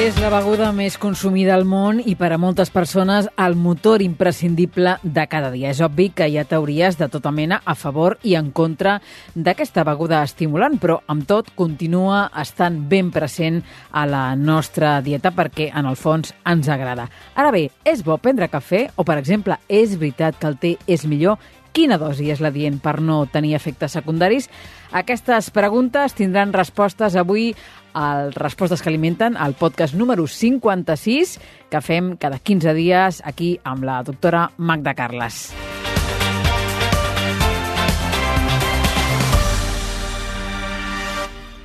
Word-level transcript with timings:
És 0.00 0.16
la 0.16 0.30
beguda 0.32 0.70
més 0.72 0.94
consumida 0.96 1.52
al 1.52 1.66
món 1.68 1.98
i 2.00 2.14
per 2.16 2.30
a 2.32 2.38
moltes 2.40 2.70
persones 2.72 3.26
el 3.36 3.52
motor 3.52 4.00
imprescindible 4.00 4.94
de 5.02 5.26
cada 5.28 5.50
dia. 5.52 5.74
És 5.74 5.82
obvi 5.84 6.06
que 6.16 6.24
hi 6.24 6.38
ha 6.40 6.46
teories 6.48 6.96
de 6.96 7.10
tota 7.12 7.28
mena 7.28 7.58
a 7.68 7.74
favor 7.76 8.16
i 8.24 8.32
en 8.38 8.48
contra 8.56 8.94
d'aquesta 9.34 9.84
beguda 9.84 10.22
estimulant, 10.24 10.78
però 10.80 11.02
amb 11.12 11.28
tot 11.28 11.52
continua 11.52 12.22
estant 12.40 12.80
ben 12.88 13.12
present 13.12 13.60
a 13.92 14.06
la 14.08 14.24
nostra 14.40 14.96
dieta 15.04 15.34
perquè 15.36 15.68
en 15.68 15.92
el 15.92 16.00
fons 16.00 16.32
ens 16.48 16.72
agrada. 16.72 17.10
Ara 17.36 17.52
bé, 17.52 17.66
és 17.84 18.00
bo 18.00 18.16
prendre 18.16 18.48
cafè 18.48 18.86
o, 18.96 19.04
per 19.04 19.20
exemple, 19.20 19.60
és 19.68 19.98
veritat 20.00 20.40
que 20.40 20.48
el 20.48 20.56
té 20.64 20.76
és 20.88 21.04
millor 21.04 21.36
Quina 21.70 22.00
dosi 22.02 22.32
és 22.32 22.40
la 22.42 22.50
dient 22.50 22.80
per 22.82 22.96
no 22.98 23.22
tenir 23.30 23.54
efectes 23.54 23.94
secundaris? 23.94 24.48
Aquestes 24.90 25.52
preguntes 25.54 26.16
tindran 26.18 26.52
respostes 26.52 27.14
avui 27.14 27.52
al 27.94 28.32
Respostes 28.34 28.82
que 28.82 28.90
alimenten, 28.90 29.36
al 29.36 29.54
podcast 29.54 29.94
número 29.94 30.26
56, 30.26 31.38
que 31.70 31.80
fem 31.82 32.16
cada 32.18 32.38
15 32.38 32.74
dies 32.74 33.22
aquí 33.24 33.52
amb 33.62 33.86
la 33.86 34.00
doctora 34.02 34.48
Magda 34.58 34.94
Carles. 34.98 35.50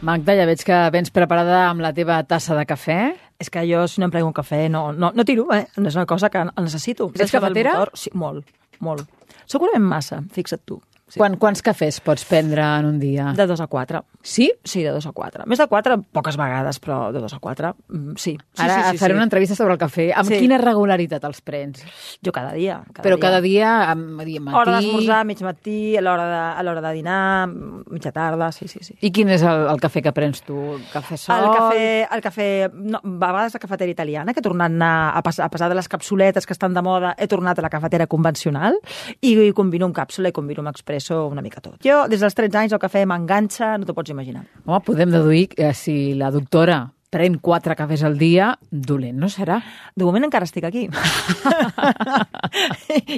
Magda, 0.06 0.36
ja 0.38 0.46
veig 0.46 0.62
que 0.62 0.80
vens 0.94 1.10
preparada 1.10 1.64
amb 1.72 1.82
la 1.82 1.90
teva 1.98 2.22
tassa 2.30 2.54
de 2.54 2.66
cafè. 2.70 3.00
És 3.42 3.50
que 3.52 3.66
jo, 3.68 3.82
si 3.90 4.00
no 4.00 4.06
em 4.08 4.14
prenc 4.14 4.30
un 4.30 4.38
cafè, 4.38 4.68
no, 4.70 4.92
no, 4.94 5.10
no 5.18 5.26
tiro, 5.28 5.50
eh? 5.52 5.66
No 5.82 5.90
és 5.90 5.98
una 5.98 6.06
cosa 6.06 6.30
que 6.30 6.46
necessito. 6.46 7.10
Ets 7.18 7.34
cafetera? 7.34 7.74
Motor, 7.74 7.92
sí, 7.98 8.14
molt, 8.14 8.54
molt. 8.80 9.25
Segurament 9.46 9.86
massa, 9.86 10.24
fixa't 10.34 10.66
tu. 10.66 10.82
Sí. 11.06 11.20
Quan, 11.22 11.36
quants 11.38 11.62
cafès 11.62 12.00
pots 12.02 12.24
prendre 12.26 12.64
en 12.66 12.88
un 12.88 12.96
dia? 12.98 13.28
De 13.38 13.46
dos 13.46 13.62
a 13.62 13.68
quatre. 13.70 14.02
Sí? 14.26 14.48
Sí, 14.66 14.82
de 14.82 14.90
dos 14.90 15.06
a 15.06 15.12
quatre. 15.14 15.44
Més 15.46 15.60
de 15.62 15.68
quatre, 15.70 16.00
poques 16.18 16.34
vegades, 16.40 16.80
però 16.82 17.12
de 17.14 17.22
dos 17.22 17.36
a 17.36 17.38
quatre, 17.40 17.76
mm, 17.94 18.16
sí. 18.18 18.34
sí 18.34 18.64
Ara 18.64 18.80
sí, 18.80 18.96
sí, 18.96 18.98
faré 18.98 19.14
sí. 19.14 19.18
una 19.20 19.28
entrevista 19.28 19.54
sobre 19.54 19.76
el 19.76 19.80
cafè. 19.80 20.08
Amb 20.18 20.34
sí. 20.34 20.40
quina 20.42 20.58
regularitat 20.58 21.28
els 21.30 21.44
prens? 21.46 21.84
Jo 22.26 22.34
cada 22.34 22.56
dia. 22.58 22.80
Cada 22.90 23.06
però 23.06 23.20
dia. 23.20 23.22
cada 23.22 23.42
dia, 23.44 23.74
amb, 23.92 24.16
matí... 24.18 24.40
Hora 24.42 24.80
d'esmorzar, 24.80 25.20
mig 25.30 25.44
matí, 25.46 25.78
a 26.00 26.02
l'hora 26.02 26.26
de, 26.32 26.40
a 26.58 26.66
l'hora 26.66 26.82
de 26.88 26.94
dinar, 26.98 27.22
mitja 27.54 28.10
tarda, 28.16 28.50
sí, 28.56 28.66
sí, 28.72 28.82
sí. 28.82 28.98
I 29.06 29.14
quin 29.14 29.30
és 29.36 29.46
el, 29.46 29.68
el 29.76 29.84
cafè 29.86 30.02
que 30.08 30.16
prens 30.16 30.42
tu? 30.48 30.58
Cafè 30.90 31.22
sol? 31.22 31.46
El 31.46 31.54
cafè, 31.54 31.86
el 32.18 32.26
cafè 32.26 32.50
no, 32.74 33.04
a 33.04 33.14
vegades 33.28 33.60
la 33.60 33.62
cafetera 33.62 33.94
italiana, 33.94 34.34
que 34.34 34.42
he 34.42 34.48
tornat 34.50 34.74
a, 34.74 34.74
anar, 34.74 34.96
a, 35.14 35.22
pas, 35.22 35.38
a 35.38 35.52
pesar 35.54 35.70
de 35.70 35.78
les 35.78 35.92
capsuletes 35.92 36.50
que 36.50 36.58
estan 36.58 36.74
de 36.74 36.82
moda, 36.82 37.14
he 37.22 37.30
tornat 37.30 37.62
a 37.62 37.68
la 37.68 37.70
cafetera 37.70 38.10
convencional 38.10 38.82
i, 39.22 39.38
i 39.38 39.54
combino 39.54 39.86
amb 39.86 40.02
càpsula 40.02 40.34
i 40.34 40.36
combino 40.36 40.66
amb 40.66 40.74
expresso 40.96 41.28
una 41.28 41.42
mica 41.42 41.62
tot. 41.62 41.78
Jo, 41.84 42.06
des 42.08 42.22
dels 42.24 42.36
13 42.36 42.62
anys, 42.64 42.76
el 42.76 42.82
cafè 42.82 43.06
m'enganxa, 43.06 43.76
no 43.78 43.86
t'ho 43.86 43.96
pots 43.98 44.12
imaginar. 44.12 44.46
Home, 44.66 44.82
podem 44.86 45.12
deduir 45.12 45.48
que 45.52 45.74
si 45.74 46.14
la 46.16 46.32
doctora 46.32 46.92
pren 47.16 47.38
quatre 47.40 47.78
cafès 47.80 48.04
al 48.04 48.18
dia, 48.20 48.52
dolent 48.70 49.16
no 49.22 49.30
serà. 49.32 49.62
De 49.96 50.04
moment 50.04 50.28
encara 50.28 50.48
estic 50.48 50.68
aquí. 50.68 50.84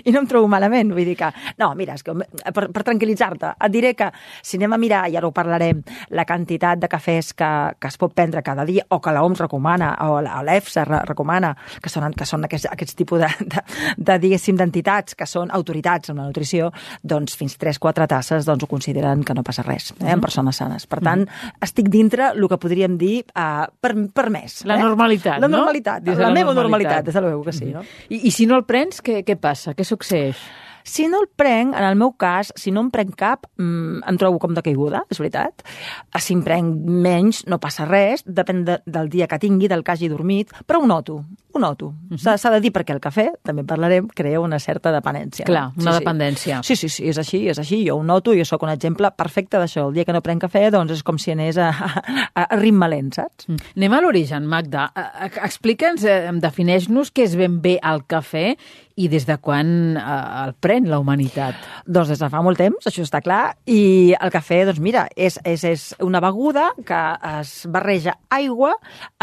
I 0.08 0.14
no 0.14 0.22
em 0.22 0.28
trobo 0.30 0.50
malament, 0.52 0.94
vull 0.94 1.08
dir 1.08 1.16
que... 1.18 1.32
No, 1.58 1.72
mira, 1.78 1.96
és 1.98 2.06
que 2.06 2.14
per, 2.14 2.68
per 2.74 2.84
tranquil·litzar-te, 2.86 3.56
et 3.66 3.74
diré 3.74 3.94
que 3.98 4.12
si 4.46 4.60
anem 4.60 4.76
a 4.76 4.82
mirar, 4.82 5.04
i 5.10 5.18
ara 5.18 5.30
ho 5.30 5.34
parlarem, 5.34 5.82
la 6.14 6.28
quantitat 6.30 6.82
de 6.82 6.90
cafès 6.92 7.34
que, 7.38 7.50
que 7.82 7.90
es 7.90 7.98
pot 7.98 8.14
prendre 8.14 8.44
cada 8.46 8.66
dia, 8.68 8.86
o 8.94 9.02
que 9.02 9.14
l'OMS 9.16 9.42
recomana, 9.48 9.94
o 10.06 10.22
l'EFSA 10.22 10.86
recomana, 11.08 11.56
que 11.82 11.90
són, 11.92 12.14
que 12.18 12.28
són 12.30 12.46
aquests, 12.46 12.70
aquests 12.74 12.98
tipus 13.00 13.24
de, 13.24 13.32
de, 13.56 13.66
de 13.98 14.20
diguéssim, 14.28 14.60
d'entitats, 14.60 15.18
que 15.18 15.26
són 15.30 15.50
autoritats 15.56 16.14
en 16.14 16.22
la 16.22 16.28
nutrició, 16.30 16.70
doncs 17.02 17.38
fins 17.40 17.58
3-4 17.58 18.08
tasses 18.14 18.46
doncs, 18.48 18.64
ho 18.64 18.70
consideren 18.70 19.24
que 19.26 19.36
no 19.38 19.46
passa 19.48 19.66
res, 19.66 19.92
eh, 19.98 20.12
en 20.14 20.22
persones 20.22 20.62
sanes. 20.62 20.86
Per 20.90 21.02
tant, 21.04 21.26
estic 21.64 21.90
dintre 21.94 22.32
el 22.36 22.48
que 22.52 22.62
podríem 22.62 22.98
dir 23.02 23.16
eh, 23.26 23.66
per, 23.88 23.96
permès. 24.22 24.60
La 24.68 24.76
eh? 24.78 24.84
normalitat, 24.84 25.40
La 25.40 25.48
no? 25.48 25.58
normalitat, 25.58 26.04
Des 26.04 26.16
de 26.16 26.22
la, 26.22 26.30
la 26.30 26.34
meva 26.36 26.54
normalitat. 26.54 27.02
normalitat, 27.02 27.06
des 27.06 27.14
de 27.16 27.22
luego 27.22 27.44
que 27.48 27.54
sí, 27.56 27.66
no? 27.74 27.84
I, 28.10 28.22
I 28.28 28.32
si 28.32 28.46
no 28.46 28.60
el 28.60 28.66
prens, 28.68 29.02
què, 29.02 29.24
què 29.26 29.38
passa? 29.40 29.74
Què 29.78 29.86
succeeix? 29.88 30.38
Si 30.88 31.08
no 31.12 31.20
el 31.22 31.28
prenc, 31.28 31.76
en 31.76 31.84
el 31.84 31.98
meu 32.00 32.14
cas, 32.16 32.54
si 32.56 32.72
no 32.72 32.82
en 32.86 32.92
prenc 32.94 33.16
cap, 33.20 33.44
mmm, 33.60 34.00
em 34.08 34.20
trobo 34.20 34.40
com 34.40 34.54
de 34.56 34.64
caiguda, 34.64 35.04
és 35.12 35.20
veritat. 35.20 35.66
Si 36.24 36.34
em 36.34 36.44
prenc 36.46 36.88
menys, 36.88 37.44
no 37.52 37.60
passa 37.60 37.86
res, 37.90 38.24
depèn 38.24 38.64
de, 38.68 38.80
del 38.88 39.12
dia 39.12 39.28
que 39.28 39.40
tingui, 39.44 39.68
del 39.68 39.84
que 39.84 39.94
hagi 39.94 40.08
dormit, 40.08 40.54
però 40.66 40.80
ho 40.80 40.88
noto, 40.88 41.20
ho 41.52 41.60
noto. 41.60 41.88
Uh 42.10 42.16
-huh. 42.16 42.38
S'ha 42.38 42.52
de 42.52 42.62
dir 42.62 42.72
perquè 42.72 42.94
el 42.94 43.02
cafè, 43.02 43.28
també 43.44 43.64
parlarem, 43.64 44.08
crea 44.08 44.40
una 44.40 44.60
certa 44.60 44.92
dependència. 44.92 45.46
Clar, 45.46 45.72
no? 45.76 45.82
una 45.82 45.92
sí, 45.92 46.00
dependència. 46.00 46.64
Sí, 46.64 46.76
sí, 46.76 46.90
sí, 46.90 47.10
és 47.10 47.18
així, 47.18 47.48
és 47.50 47.60
així. 47.60 47.88
Jo 47.88 47.98
ho 47.98 48.04
noto, 48.04 48.34
jo 48.34 48.46
sóc 48.46 48.64
un 48.64 48.70
exemple 48.70 49.12
perfecte 49.12 49.58
d'això. 49.58 49.88
El 49.88 49.94
dia 49.94 50.06
que 50.06 50.14
no 50.14 50.22
prenc 50.22 50.42
cafè, 50.44 50.72
doncs 50.72 50.92
és 50.92 51.04
com 51.04 51.18
si 51.18 51.32
anés 51.32 51.58
a, 51.58 51.70
a, 52.34 52.44
a 52.44 52.56
ritme 52.56 52.88
lent, 52.88 53.14
saps? 53.14 53.48
Mm. 53.48 53.56
Anem 53.76 53.94
a 53.94 54.02
l'origen, 54.02 54.46
Magda. 54.46 54.92
Explica'ns, 55.44 56.04
eh, 56.04 56.32
defineix-nos 56.32 57.12
què 57.12 57.24
és 57.24 57.36
ben 57.36 57.62
bé 57.62 57.80
el 57.84 58.06
cafè 58.08 58.56
i 58.98 59.08
des 59.12 59.28
de 59.30 59.38
quan 59.42 59.70
eh, 59.98 60.18
el 60.44 60.54
pren 60.60 60.90
la 60.90 61.00
humanitat? 61.02 61.58
Doncs 61.86 62.12
des 62.14 62.22
de 62.24 62.30
fa 62.34 62.42
molt 62.46 62.60
temps, 62.62 62.90
això 62.90 63.06
està 63.06 63.22
clar, 63.26 63.56
i 63.70 64.16
el 64.18 64.34
cafè, 64.34 64.64
doncs 64.68 64.82
mira, 64.84 65.08
és, 65.16 65.40
és, 65.46 65.64
és 65.70 65.88
una 66.04 66.22
beguda 66.24 66.72
que 66.88 67.02
es 67.38 67.60
barreja 67.72 68.18
aigua 68.34 68.74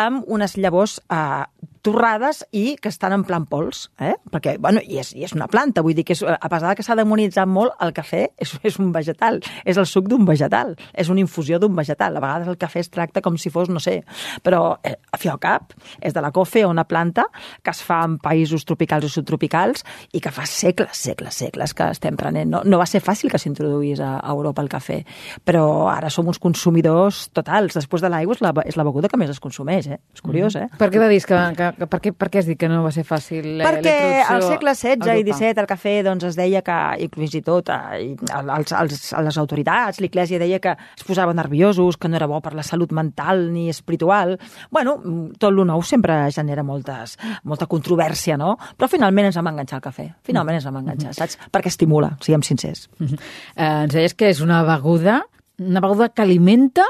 amb 0.00 0.24
unes 0.30 0.56
llavors 0.60 1.00
eh, 1.10 1.44
torrades 1.84 2.42
i 2.56 2.76
que 2.80 2.88
estan 2.88 3.12
en 3.12 3.24
plan 3.28 3.44
pols, 3.46 3.90
eh? 4.00 4.14
perquè, 4.32 4.56
bueno, 4.62 4.80
i 4.80 4.98
és, 5.02 5.12
i 5.14 5.26
és 5.26 5.34
una 5.36 5.48
planta, 5.52 5.82
vull 5.84 5.94
dir 5.96 6.06
que 6.08 6.16
és, 6.16 6.22
a 6.24 6.48
pesar 6.50 6.72
que 6.76 6.84
s'ha 6.86 6.96
demonitzat 6.96 7.48
molt, 7.50 7.74
el 7.84 7.92
cafè 7.96 8.22
és, 8.40 8.54
és 8.64 8.78
un 8.80 8.90
vegetal, 8.94 9.40
és 9.68 9.78
el 9.80 9.86
suc 9.90 10.08
d'un 10.08 10.24
vegetal, 10.24 10.72
és 10.96 11.10
una 11.12 11.20
infusió 11.20 11.60
d'un 11.60 11.76
vegetal. 11.76 12.16
A 12.16 12.22
vegades 12.24 12.48
el 12.48 12.58
cafè 12.60 12.80
es 12.80 12.90
tracta 12.92 13.20
com 13.24 13.36
si 13.40 13.52
fos, 13.52 13.68
no 13.68 13.82
sé, 13.84 13.98
però 14.42 14.78
eh, 14.82 14.96
a 15.12 15.20
fi 15.20 15.28
al 15.28 15.40
cap, 15.42 15.74
és 16.00 16.16
de 16.16 16.22
la 16.24 16.32
cofe, 16.32 16.64
una 16.64 16.86
planta 16.88 17.26
que 17.62 17.74
es 17.74 17.82
fa 17.84 18.00
en 18.08 18.16
països 18.22 18.64
tropicals 18.64 19.04
o 19.04 19.12
subtropicals 19.12 19.84
i 20.16 20.22
que 20.24 20.32
fa 20.32 20.46
segles, 20.48 20.96
segles, 20.96 21.36
segles 21.36 21.76
que 21.76 21.90
estem 21.92 22.16
prenent. 22.16 22.48
No, 22.50 22.62
no 22.64 22.80
va 22.80 22.88
ser 22.88 23.02
fàcil 23.04 23.32
que 23.32 23.40
s'introduís 23.40 24.00
a, 24.00 24.16
a 24.22 24.32
Europa 24.32 24.64
el 24.64 24.72
cafè, 24.72 25.02
però 25.44 25.90
ara 25.92 26.08
som 26.12 26.32
uns 26.32 26.40
consumidors 26.40 27.28
totals. 27.36 27.76
Després 27.76 28.04
de 28.04 28.12
l'aigua 28.12 28.38
és, 28.38 28.42
la, 28.44 28.54
és 28.64 28.80
la 28.80 28.88
beguda 28.88 29.12
que 29.12 29.20
més 29.20 29.32
es 29.32 29.42
consumeix, 29.42 29.90
eh? 29.92 30.00
És 30.14 30.24
curiós, 30.24 30.56
eh? 30.56 30.68
Per 30.80 30.88
què 30.88 31.02
va 31.02 31.12
dir 31.12 31.20
que, 31.24 31.40
que, 31.58 31.70
que 31.73 31.73
per, 31.78 32.00
què, 32.02 32.12
per 32.16 32.28
què 32.32 32.40
has 32.40 32.48
dit 32.48 32.58
que 32.58 32.68
no 32.70 32.82
va 32.84 32.92
ser 32.94 33.04
fàcil 33.06 33.60
eh, 33.60 33.64
Perquè 33.64 33.96
al 34.30 34.44
segle 34.46 34.74
XVI 34.76 35.20
i 35.20 35.24
XVII 35.26 35.62
el 35.62 35.68
cafè 35.70 35.94
doncs, 36.06 36.26
es 36.30 36.38
deia 36.38 36.62
que, 36.64 36.78
i 37.04 37.08
fins 37.12 37.36
i 37.38 37.42
tot 37.44 37.70
eh, 37.72 38.14
als, 38.32 38.72
als, 38.72 39.12
a 39.14 39.22
les 39.24 39.38
autoritats, 39.40 40.00
l'Iglésia 40.02 40.40
deia 40.42 40.60
que 40.62 40.74
es 40.74 41.06
posaven 41.06 41.38
nerviosos, 41.40 41.98
que 42.00 42.10
no 42.10 42.18
era 42.18 42.28
bo 42.30 42.40
per 42.44 42.54
la 42.56 42.64
salut 42.66 42.92
mental 42.94 43.46
ni 43.52 43.68
espiritual. 43.72 44.36
Bueno, 44.70 44.96
tot 45.38 45.54
lo 45.54 45.66
nou 45.68 45.84
sempre 45.86 46.16
genera 46.34 46.64
moltes, 46.66 47.16
molta 47.44 47.68
controvèrsia, 47.70 48.38
no? 48.40 48.54
Però 48.78 48.88
finalment 48.90 49.30
ens 49.30 49.38
vam 49.40 49.52
enganxar 49.52 49.80
al 49.80 49.86
cafè. 49.88 50.08
Finalment 50.26 50.60
ens 50.60 50.68
vam 50.68 50.80
enganxar, 50.82 51.14
saps? 51.16 51.38
Perquè 51.52 51.72
estimula, 51.72 52.14
siguem 52.24 52.42
sincers. 52.42 52.88
Uh 52.98 53.06
-huh. 53.06 53.20
eh, 53.56 53.84
ens 53.84 53.94
deies 53.94 54.14
que 54.14 54.28
és 54.28 54.40
una 54.40 54.62
beguda, 54.64 55.22
una 55.58 55.80
beguda 55.80 56.08
que 56.08 56.22
alimenta 56.22 56.84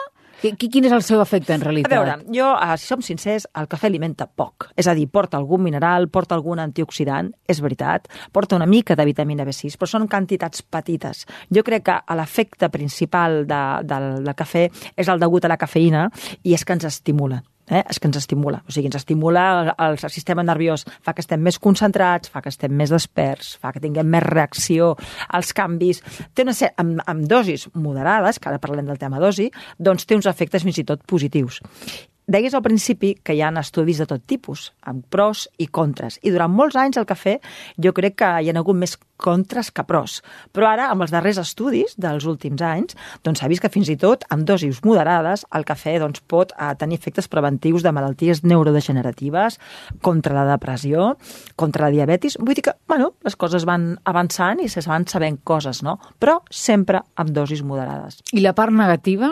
Quin 0.53 0.85
és 0.85 0.93
el 0.93 1.03
seu 1.07 1.23
efecte, 1.23 1.55
en 1.55 1.63
realitat? 1.65 1.93
A 1.93 1.97
veure, 1.97 2.17
jo, 2.35 2.51
eh, 2.53 2.77
si 2.77 2.91
som 2.91 3.01
sincers, 3.03 3.47
el 3.57 3.69
cafè 3.71 3.89
alimenta 3.89 4.27
poc. 4.27 4.69
És 4.77 4.87
a 4.87 4.95
dir, 4.95 5.07
porta 5.09 5.39
algun 5.41 5.63
mineral, 5.65 6.09
porta 6.13 6.37
algun 6.37 6.61
antioxidant, 6.61 7.33
és 7.49 7.63
veritat, 7.65 8.09
porta 8.33 8.57
una 8.57 8.67
mica 8.67 8.95
de 8.95 9.05
vitamina 9.09 9.45
B6, 9.45 9.79
però 9.79 9.89
són 9.89 10.09
quantitats 10.09 10.63
petites. 10.63 11.25
Jo 11.49 11.65
crec 11.65 11.89
que 11.89 11.99
l'efecte 12.15 12.69
principal 12.69 13.47
de, 13.47 13.63
del, 13.89 14.11
del 14.25 14.37
cafè 14.37 14.69
és 14.97 15.09
el 15.09 15.21
degut 15.21 15.45
a 15.45 15.49
la 15.49 15.61
cafeïna 15.61 16.11
i 16.43 16.55
és 16.55 16.65
que 16.65 16.77
ens 16.77 16.85
estimula 16.85 17.43
eh? 17.71 17.83
és 17.89 18.01
que 18.01 18.09
ens 18.09 18.19
estimula. 18.21 18.63
O 18.69 18.75
sigui, 18.75 18.89
ens 18.91 18.99
estimula 19.01 19.45
el, 19.73 19.97
el 19.97 20.13
sistema 20.13 20.45
nerviós, 20.47 20.87
fa 21.05 21.15
que 21.15 21.25
estem 21.25 21.43
més 21.43 21.59
concentrats, 21.63 22.31
fa 22.33 22.43
que 22.45 22.53
estem 22.53 22.73
més 22.75 22.93
desperts, 22.95 23.55
fa 23.61 23.73
que 23.75 23.83
tinguem 23.85 24.09
més 24.11 24.25
reacció 24.27 24.95
als 25.29 25.53
canvis. 25.57 26.03
Té 26.35 26.47
una 26.47 26.57
sèrie, 26.57 26.75
amb, 26.81 27.03
amb 27.07 27.29
dosis 27.31 27.69
moderades, 27.75 28.41
que 28.41 28.51
ara 28.51 28.63
parlem 28.63 28.91
del 28.91 29.01
tema 29.01 29.23
dosi, 29.23 29.51
doncs 29.79 30.07
té 30.09 30.19
uns 30.19 30.31
efectes 30.31 30.67
fins 30.67 30.83
i 30.83 30.89
tot 30.89 31.05
positius. 31.09 31.63
Deies 32.27 32.55
al 32.57 32.63
principi 32.65 33.15
que 33.21 33.35
hi 33.37 33.43
ha 33.45 33.51
estudis 33.61 33.99
de 34.01 34.07
tot 34.09 34.23
tipus, 34.25 34.71
amb 34.89 35.05
pros 35.13 35.45
i 35.61 35.67
contres. 35.69 36.17
I 36.25 36.33
durant 36.33 36.53
molts 36.53 36.77
anys 36.81 36.97
el 36.97 37.05
cafè 37.05 37.37
jo 37.77 37.93
crec 37.93 38.17
que 38.23 38.31
hi 38.41 38.49
ha 38.49 38.57
hagut 38.61 38.79
més 38.81 38.97
contres 39.17 39.71
que 39.71 39.85
pros. 39.87 40.19
Però 40.53 40.69
ara, 40.69 40.89
amb 40.93 41.05
els 41.05 41.13
darrers 41.15 41.39
estudis 41.41 41.95
dels 42.01 42.27
últims 42.29 42.63
anys, 42.65 42.97
doncs 43.25 43.41
s'ha 43.41 43.49
vist 43.51 43.63
que 43.63 43.71
fins 43.73 43.89
i 43.93 43.97
tot 44.01 44.25
amb 44.35 44.47
dosis 44.49 44.83
moderades 44.85 45.45
el 45.55 45.67
cafè 45.69 45.97
doncs, 46.03 46.23
pot 46.29 46.53
eh, 46.57 46.73
tenir 46.81 46.99
efectes 46.99 47.29
preventius 47.31 47.85
de 47.85 47.93
malalties 47.95 48.43
neurodegeneratives, 48.45 49.59
contra 50.03 50.35
la 50.35 50.45
depressió, 50.49 51.15
contra 51.57 51.87
la 51.87 51.93
diabetis. 51.95 52.39
Vull 52.41 52.59
dir 52.59 52.67
que, 52.67 52.75
bueno, 52.91 53.13
les 53.25 53.37
coses 53.37 53.65
van 53.69 53.95
avançant 54.05 54.61
i 54.65 54.69
se 54.69 54.83
van 54.89 55.07
sabent 55.11 55.39
coses, 55.45 55.83
no? 55.87 55.99
Però 56.21 56.41
sempre 56.51 57.03
amb 57.21 57.33
dosis 57.37 57.63
moderades. 57.63 58.21
I 58.33 58.43
la 58.45 58.55
part 58.57 58.75
negativa, 58.75 59.31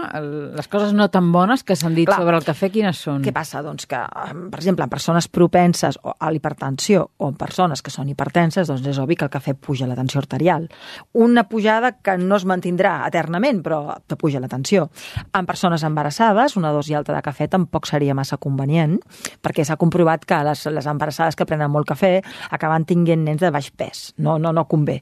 les 0.56 0.68
coses 0.72 0.94
no 0.96 1.08
tan 1.12 1.32
bones 1.34 1.64
que 1.64 1.76
s'han 1.76 1.96
dit 1.96 2.08
Clar. 2.08 2.20
sobre 2.22 2.38
el 2.38 2.46
cafè, 2.46 2.70
quines 2.82 2.98
són? 2.98 3.22
Què 3.22 3.32
passa? 3.34 3.62
Doncs 3.62 3.86
que, 3.90 3.98
per 4.50 4.58
exemple, 4.58 4.86
en 4.86 4.90
persones 4.90 5.28
propenses 5.30 5.98
a 6.02 6.30
l'hipertensió 6.34 7.04
o 7.22 7.28
en 7.30 7.36
persones 7.38 7.82
que 7.82 7.92
són 7.94 8.10
hipertenses, 8.10 8.68
doncs 8.68 8.86
és 8.90 8.98
obvi 9.02 9.16
que 9.18 9.26
el 9.28 9.32
cafè 9.32 9.54
puja 9.54 9.86
la 9.86 9.96
tensió 9.98 10.20
arterial. 10.20 10.66
Una 11.14 11.46
pujada 11.48 11.92
que 12.02 12.16
no 12.18 12.38
es 12.40 12.46
mantindrà 12.48 12.94
eternament, 13.06 13.62
però 13.62 13.96
te 14.06 14.18
puja 14.18 14.42
la 14.42 14.50
tensió. 14.50 14.88
En 15.32 15.46
persones 15.46 15.84
embarassades, 15.86 16.56
una 16.58 16.72
dosi 16.74 16.96
alta 16.98 17.14
de 17.14 17.22
cafè 17.22 17.48
tampoc 17.52 17.86
seria 17.90 18.16
massa 18.18 18.38
convenient, 18.42 18.98
perquè 19.42 19.64
s'ha 19.66 19.78
comprovat 19.78 20.26
que 20.26 20.40
les, 20.48 20.66
les 20.74 20.90
embarassades 20.90 21.38
que 21.38 21.46
prenen 21.46 21.70
molt 21.70 21.88
cafè 21.92 22.16
acaben 22.50 22.86
tinguent 22.88 23.24
nens 23.28 23.42
de 23.42 23.52
baix 23.54 23.70
pes. 23.70 24.02
No, 24.18 24.38
no, 24.42 24.52
no 24.52 24.66
convé. 24.70 25.00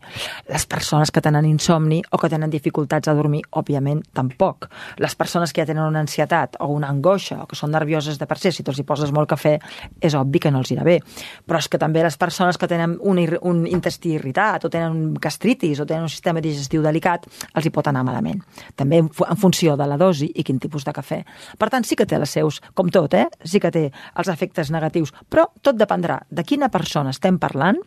Les 0.51 0.67
persones 0.69 1.11
que 1.11 1.25
tenen 1.25 1.49
insomni 1.49 2.03
o 2.11 2.21
que 2.21 2.29
tenen 2.29 2.53
dificultats 2.53 3.09
a 3.09 3.17
dormir, 3.17 3.43
òbviament, 3.57 4.03
tampoc. 4.17 4.69
Les 5.01 5.17
persones 5.17 5.53
que 5.53 5.63
ja 5.63 5.69
tenen 5.71 5.87
una 5.87 6.05
ansietat 6.05 6.59
o 6.61 6.71
una 6.75 6.91
angoixa 6.91 7.41
o 7.43 7.49
que 7.49 7.57
són 7.57 7.70
nervioses 7.73 8.19
de 8.19 8.27
per 8.27 8.39
ser, 8.39 8.53
si 8.55 8.65
tu 8.67 8.73
els 8.75 8.81
hi 8.81 8.87
poses 8.87 9.13
molt 9.15 9.31
cafè, 9.31 9.57
és 10.01 10.17
obvi 10.19 10.43
que 10.43 10.51
no 10.53 10.63
els 10.63 10.73
irà 10.75 10.85
bé. 10.87 10.99
Però 11.47 11.61
és 11.61 11.69
que 11.71 11.79
també 11.81 12.03
les 12.05 12.19
persones 12.21 12.59
que 12.59 12.69
tenen 12.71 12.97
un, 13.01 13.21
un 13.47 13.63
intestí 13.71 14.15
irritat 14.17 14.67
o 14.67 14.71
tenen 14.73 15.15
gastritis 15.21 15.81
o 15.81 15.87
tenen 15.87 16.07
un 16.09 16.13
sistema 16.13 16.43
digestiu 16.45 16.83
delicat, 16.83 17.27
els 17.55 17.67
hi 17.67 17.73
pot 17.75 17.89
anar 17.91 18.05
malament. 18.07 18.43
També 18.77 19.01
en, 19.03 19.11
en 19.11 19.41
funció 19.41 19.77
de 19.81 19.87
la 19.89 19.99
dosi 20.01 20.31
i 20.35 20.45
quin 20.47 20.61
tipus 20.63 20.87
de 20.87 20.95
cafè. 20.97 21.21
Per 21.59 21.71
tant, 21.73 21.87
sí 21.87 21.99
que 21.99 22.07
té 22.09 22.19
les 22.21 22.31
seus, 22.31 22.61
com 22.75 22.91
tot, 22.93 23.15
eh? 23.15 23.27
sí 23.45 23.61
que 23.63 23.73
té 23.75 23.87
els 23.91 24.31
efectes 24.33 24.71
negatius, 24.75 25.13
però 25.31 25.47
tot 25.63 25.79
dependrà 25.79 26.21
de 26.31 26.45
quina 26.47 26.71
persona 26.73 27.15
estem 27.15 27.39
parlant 27.41 27.79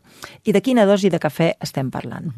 i 0.43 0.53
de 0.55 0.61
quina 0.63 0.87
dosi 0.89 1.11
de 1.13 1.19
cafè 1.21 1.53
estem 1.63 1.91
parlant. 1.93 2.31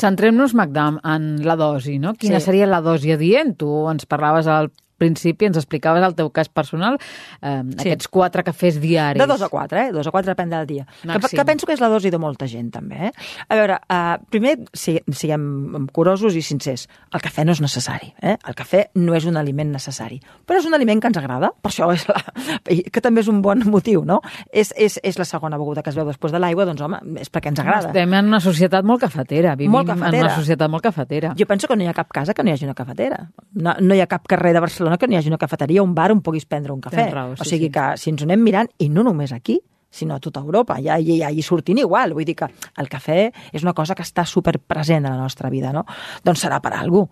Centrem-nos, 0.00 0.54
Magda, 0.58 0.88
en 1.14 1.32
la 1.46 1.56
dosi, 1.58 1.98
no? 2.02 2.14
Quina 2.18 2.40
sí. 2.40 2.50
seria 2.50 2.68
la 2.70 2.82
dosi 2.84 3.12
adient? 3.14 3.56
Tu 3.58 3.70
ens 3.90 4.08
parlaves 4.08 4.48
al 4.50 4.70
principi 5.02 5.50
ens 5.50 5.58
explicaves 5.60 6.04
el 6.06 6.16
teu 6.18 6.30
cas 6.34 6.50
personal, 6.52 6.98
eh, 7.40 7.58
sí. 7.74 7.80
aquests 7.84 8.10
quatre 8.12 8.44
cafès 8.46 8.78
diaris. 8.82 9.20
De 9.20 9.28
dos 9.28 9.42
a 9.42 9.50
quatre, 9.52 9.88
eh? 9.88 9.92
Dos 9.94 10.08
a 10.08 10.14
quatre 10.14 10.32
depèn 10.32 10.52
del 10.52 10.68
dia. 10.70 10.86
Que, 11.02 11.20
que 11.36 11.46
penso 11.48 11.68
que 11.68 11.76
és 11.76 11.82
la 11.82 11.90
dosi 11.92 12.12
de 12.12 12.20
molta 12.22 12.48
gent, 12.50 12.70
també. 12.74 13.10
Eh? 13.10 13.12
A 13.48 13.58
veure, 13.58 13.78
eh, 13.82 14.16
primer, 14.32 14.56
si, 14.76 14.96
siguem 15.12 15.88
curosos 15.92 16.36
i 16.38 16.42
sincers, 16.44 16.86
el 17.12 17.22
cafè 17.24 17.46
no 17.46 17.56
és 17.56 17.62
necessari. 17.64 18.12
Eh? 18.22 18.36
El 18.48 18.56
cafè 18.58 18.86
no 19.02 19.16
és 19.18 19.26
un 19.28 19.38
aliment 19.40 19.72
necessari, 19.74 20.20
però 20.46 20.60
és 20.62 20.68
un 20.68 20.76
aliment 20.78 21.02
que 21.02 21.10
ens 21.10 21.20
agrada, 21.20 21.52
per 21.62 21.72
això 21.72 21.90
és 21.94 22.06
la, 22.08 22.20
que 22.66 23.04
també 23.04 23.22
és 23.24 23.30
un 23.32 23.42
bon 23.44 23.62
motiu, 23.72 24.04
no? 24.08 24.20
És, 24.52 24.72
és, 24.76 24.98
és 25.02 25.18
la 25.18 25.26
segona 25.28 25.58
beguda 25.60 25.82
que 25.82 25.92
es 25.92 25.98
veu 25.98 26.08
després 26.08 26.34
de 26.34 26.40
l'aigua, 26.42 26.66
doncs 26.68 26.82
home, 26.84 27.00
és 27.22 27.30
perquè 27.32 27.52
ens 27.52 27.62
agrada. 27.62 27.92
Estem 27.92 28.16
en 28.18 28.30
una 28.32 28.40
societat 28.44 28.86
molt 28.88 29.02
cafetera, 29.04 29.56
vivim 29.58 29.72
molt 29.74 29.90
cafetera. 29.90 30.18
en 30.18 30.28
una 30.28 30.36
societat 30.36 30.72
molt 30.72 30.84
cafetera. 30.84 31.34
Jo 31.38 31.48
penso 31.50 31.68
que 31.68 31.76
no 31.78 31.86
hi 31.86 31.90
ha 31.90 31.96
cap 31.96 32.10
casa 32.12 32.34
que 32.34 32.44
no 32.44 32.52
hi 32.52 32.56
hagi 32.56 32.68
una 32.68 32.76
cafetera. 32.78 33.24
No, 33.52 33.76
no 33.80 33.96
hi 33.96 34.02
ha 34.02 34.08
cap 34.10 34.26
carrer 34.28 34.54
de 34.56 34.62
Barcelona 34.64 34.91
Barcelona 34.92 34.98
que 34.98 35.08
n'hi 35.08 35.16
hagi 35.16 35.28
una 35.28 35.38
cafeteria, 35.38 35.82
un 35.82 35.94
bar 35.94 36.12
on 36.12 36.20
puguis 36.20 36.46
prendre 36.46 36.72
un 36.72 36.80
cafè. 36.80 37.10
Raó, 37.10 37.36
sí, 37.36 37.42
o 37.42 37.44
sigui 37.44 37.68
sí. 37.68 37.72
que 37.72 37.96
si 37.96 38.10
ens 38.10 38.22
anem 38.22 38.42
mirant, 38.42 38.68
i 38.78 38.88
no 38.88 39.02
només 39.02 39.32
aquí, 39.32 39.60
sinó 39.92 40.16
a 40.16 40.20
tota 40.24 40.40
Europa, 40.40 40.78
ja, 40.80 40.96
ja, 40.98 41.16
ja 41.20 41.30
hi 41.30 41.44
sortint 41.44 41.82
igual. 41.82 42.14
Vull 42.16 42.26
dir 42.26 42.34
que 42.38 42.48
el 42.80 42.88
cafè 42.90 43.18
és 43.52 43.62
una 43.62 43.74
cosa 43.76 43.94
que 43.94 44.02
està 44.06 44.24
superpresent 44.26 45.06
a 45.06 45.12
la 45.12 45.20
nostra 45.20 45.50
vida, 45.52 45.72
no? 45.76 45.84
Doncs 46.24 46.46
serà 46.46 46.58
per 46.64 46.72
algú. 46.78 47.04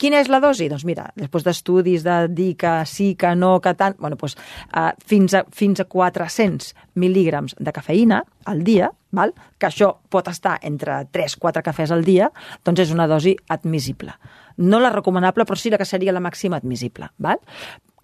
Quina 0.00 0.22
és 0.22 0.32
la 0.32 0.40
dosi? 0.42 0.70
Doncs 0.72 0.86
mira, 0.88 1.10
després 1.18 1.44
d'estudis 1.46 2.06
de 2.06 2.16
dir 2.32 2.54
que 2.58 2.74
sí, 2.88 3.12
que 3.20 3.34
no, 3.36 3.58
que 3.60 3.76
tant... 3.78 3.98
Bueno, 4.00 4.16
doncs, 4.16 4.38
uh, 4.72 4.90
fins, 5.06 5.36
a, 5.36 5.44
fins 5.52 5.84
a 5.84 5.86
400 5.86 6.72
mil·lígrams 6.98 7.56
de 7.60 7.72
cafeïna 7.76 8.22
al 8.48 8.64
dia, 8.64 8.90
val? 9.12 9.34
que 9.58 9.68
això 9.68 9.92
pot 10.10 10.26
estar 10.32 10.56
entre 10.66 11.02
3-4 11.12 11.62
cafès 11.62 11.92
al 11.94 12.02
dia, 12.04 12.32
doncs 12.64 12.86
és 12.86 12.94
una 12.94 13.06
dosi 13.06 13.36
admissible. 13.52 14.16
No 14.56 14.80
la 14.80 14.90
recomanable, 14.92 15.46
però 15.48 15.56
sí 15.56 15.70
la 15.70 15.78
que 15.80 15.88
seria 15.88 16.12
la 16.12 16.24
màxima 16.24 16.58
admissible. 16.58 17.12
Val? 17.22 17.40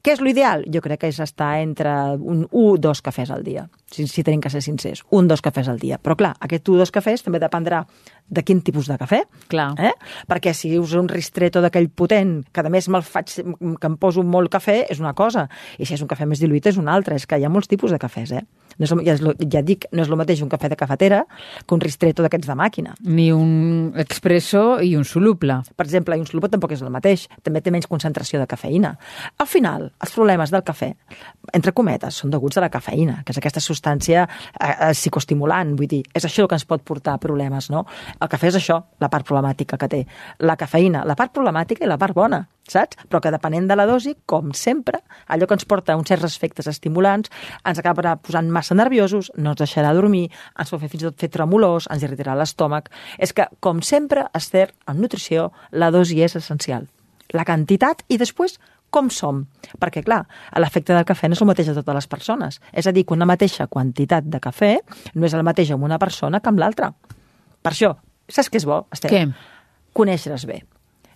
Què 0.08 0.14
és 0.16 0.22
l'ideal? 0.24 0.62
Jo 0.72 0.80
crec 0.80 1.02
que 1.02 1.08
és 1.12 1.18
estar 1.20 1.58
entre 1.60 1.90
un 2.16 2.46
1 2.46 2.48
o 2.56 2.78
2 2.80 3.02
cafès 3.04 3.28
al 3.28 3.42
dia, 3.44 3.66
si, 3.92 4.06
si 4.08 4.22
tenim 4.24 4.40
que 4.40 4.48
ser 4.48 4.62
sincers. 4.64 5.02
Un 5.12 5.28
dos 5.28 5.42
cafès 5.44 5.68
al 5.68 5.76
dia. 5.82 5.98
Però 6.00 6.16
clar, 6.16 6.30
aquest 6.40 6.64
1 6.64 6.78
o 6.78 6.80
2 6.80 6.92
cafès 6.96 7.26
també 7.26 7.36
dependrà 7.42 7.82
de 8.28 8.44
quin 8.44 8.62
tipus 8.64 8.88
de 8.88 8.96
cafè. 9.00 9.22
Clar. 9.52 9.74
Eh? 9.76 9.92
Perquè 10.28 10.54
si 10.56 10.70
uso 10.78 11.00
un 11.00 11.08
ristretto 11.12 11.60
d'aquell 11.64 11.88
potent, 11.88 12.38
que 12.52 12.64
a 12.64 12.72
més 12.72 12.88
me'l 12.88 13.04
faig, 13.04 13.34
que 13.36 13.90
em 13.90 13.98
poso 14.00 14.24
molt 14.24 14.52
cafè, 14.52 14.78
és 14.88 15.00
una 15.00 15.12
cosa. 15.12 15.44
I 15.76 15.84
si 15.84 15.96
és 15.96 16.04
un 16.04 16.08
cafè 16.08 16.24
més 16.28 16.40
diluït 16.40 16.68
és 16.72 16.80
una 16.80 16.96
altra. 16.96 17.16
És 17.16 17.26
que 17.28 17.36
hi 17.36 17.44
ha 17.44 17.52
molts 17.52 17.68
tipus 17.68 17.92
de 17.92 18.00
cafès, 18.00 18.32
eh? 18.32 18.44
No 18.78 18.86
és, 18.86 18.92
ja, 19.04 19.14
és, 19.16 19.22
ja 19.50 19.62
dic, 19.66 19.88
no 19.92 20.04
és 20.04 20.10
el 20.10 20.18
mateix 20.20 20.40
un 20.44 20.50
cafè 20.52 20.68
de 20.70 20.76
cafetera 20.78 21.24
que 21.66 21.74
un 21.74 21.80
ristretto 21.82 22.22
d'aquests 22.22 22.46
de 22.46 22.56
màquina. 22.58 22.94
Ni 23.02 23.30
un 23.34 23.92
expresso 23.98 24.78
i 24.84 24.94
un 24.96 25.04
soluble. 25.08 25.60
Per 25.74 25.86
exemple, 25.88 26.18
un 26.20 26.28
soluble 26.28 26.52
tampoc 26.52 26.76
és 26.76 26.84
el 26.84 26.92
mateix. 26.94 27.26
També 27.42 27.60
té 27.64 27.72
menys 27.74 27.90
concentració 27.90 28.38
de 28.38 28.46
cafeïna. 28.46 28.94
Al 29.38 29.50
final, 29.50 29.90
els 29.98 30.14
problemes 30.14 30.52
del 30.54 30.64
cafè, 30.66 30.90
entre 31.54 31.72
cometes, 31.76 32.20
són 32.22 32.30
deguts 32.30 32.58
a 32.58 32.64
la 32.64 32.70
cafeïna, 32.72 33.22
que 33.24 33.34
és 33.34 33.40
aquesta 33.40 33.62
substància 33.64 34.26
eh, 34.26 34.68
eh, 34.68 34.92
psicoestimulant. 34.92 35.74
Vull 35.78 35.90
dir, 35.90 36.02
és 36.14 36.28
això 36.28 36.44
el 36.44 36.50
que 36.50 36.58
ens 36.58 36.68
pot 36.68 36.84
portar 36.86 37.18
problemes, 37.22 37.70
no? 37.74 37.84
El 38.18 38.30
cafè 38.30 38.52
és 38.52 38.60
això, 38.60 38.82
la 39.00 39.10
part 39.12 39.26
problemàtica 39.26 39.78
que 39.80 39.90
té. 39.90 40.04
La 40.44 40.56
cafeïna, 40.60 41.04
la 41.08 41.18
part 41.18 41.34
problemàtica 41.34 41.84
i 41.84 41.90
la 41.90 41.98
part 42.00 42.16
bona 42.16 42.44
saps? 42.68 42.98
Però 43.08 43.20
que 43.20 43.32
depenent 43.32 43.68
de 43.68 43.76
la 43.76 43.86
dosi, 43.88 44.14
com 44.26 44.52
sempre, 44.52 45.00
allò 45.28 45.48
que 45.48 45.56
ens 45.56 45.66
porta 45.68 45.96
uns 45.96 46.08
certs 46.10 46.36
efectes 46.36 46.68
estimulants 46.70 47.32
ens 47.64 47.80
acabarà 47.80 48.16
posant 48.20 48.50
massa 48.52 48.76
nerviosos, 48.78 49.32
no 49.36 49.54
ens 49.54 49.62
deixarà 49.62 49.94
dormir, 49.96 50.28
ens 50.58 50.70
pot 50.70 50.82
fer 50.82 50.92
fins 50.92 51.04
i 51.04 51.08
tot 51.08 51.20
fer 51.24 51.32
tremolors, 51.32 51.88
ens 51.92 52.04
irritarà 52.04 52.36
l'estómac. 52.38 52.92
És 53.18 53.32
que, 53.32 53.48
com 53.60 53.82
sempre, 53.82 54.28
Esther, 54.36 54.70
en 54.86 55.00
nutrició, 55.02 55.50
la 55.72 55.90
dosi 55.94 56.22
és 56.22 56.36
essencial. 56.38 56.88
La 57.34 57.44
quantitat 57.44 58.04
i 58.08 58.16
després 58.16 58.56
com 58.90 59.10
som. 59.12 59.44
Perquè, 59.80 60.02
clar, 60.06 60.22
l'efecte 60.56 60.96
del 60.96 61.06
cafè 61.08 61.28
no 61.28 61.36
és 61.36 61.44
el 61.44 61.50
mateix 61.50 61.72
a 61.72 61.76
totes 61.76 62.00
les 62.00 62.08
persones. 62.10 62.60
És 62.72 62.88
a 62.88 62.94
dir, 62.94 63.04
que 63.04 63.16
una 63.16 63.28
mateixa 63.28 63.68
quantitat 63.68 64.26
de 64.28 64.40
cafè 64.40 64.74
no 65.14 65.28
és 65.28 65.36
el 65.36 65.44
mateix 65.46 65.74
amb 65.74 65.84
una 65.84 66.00
persona 66.00 66.40
que 66.40 66.52
amb 66.52 66.62
l'altra. 66.62 66.92
Per 67.62 67.74
això, 67.74 67.94
saps 68.28 68.50
què 68.50 68.62
és 68.62 68.68
bo, 68.68 68.86
Esther? 68.94 69.12
Què? 69.12 69.24
Conèixer-les 69.98 70.48
bé 70.48 70.62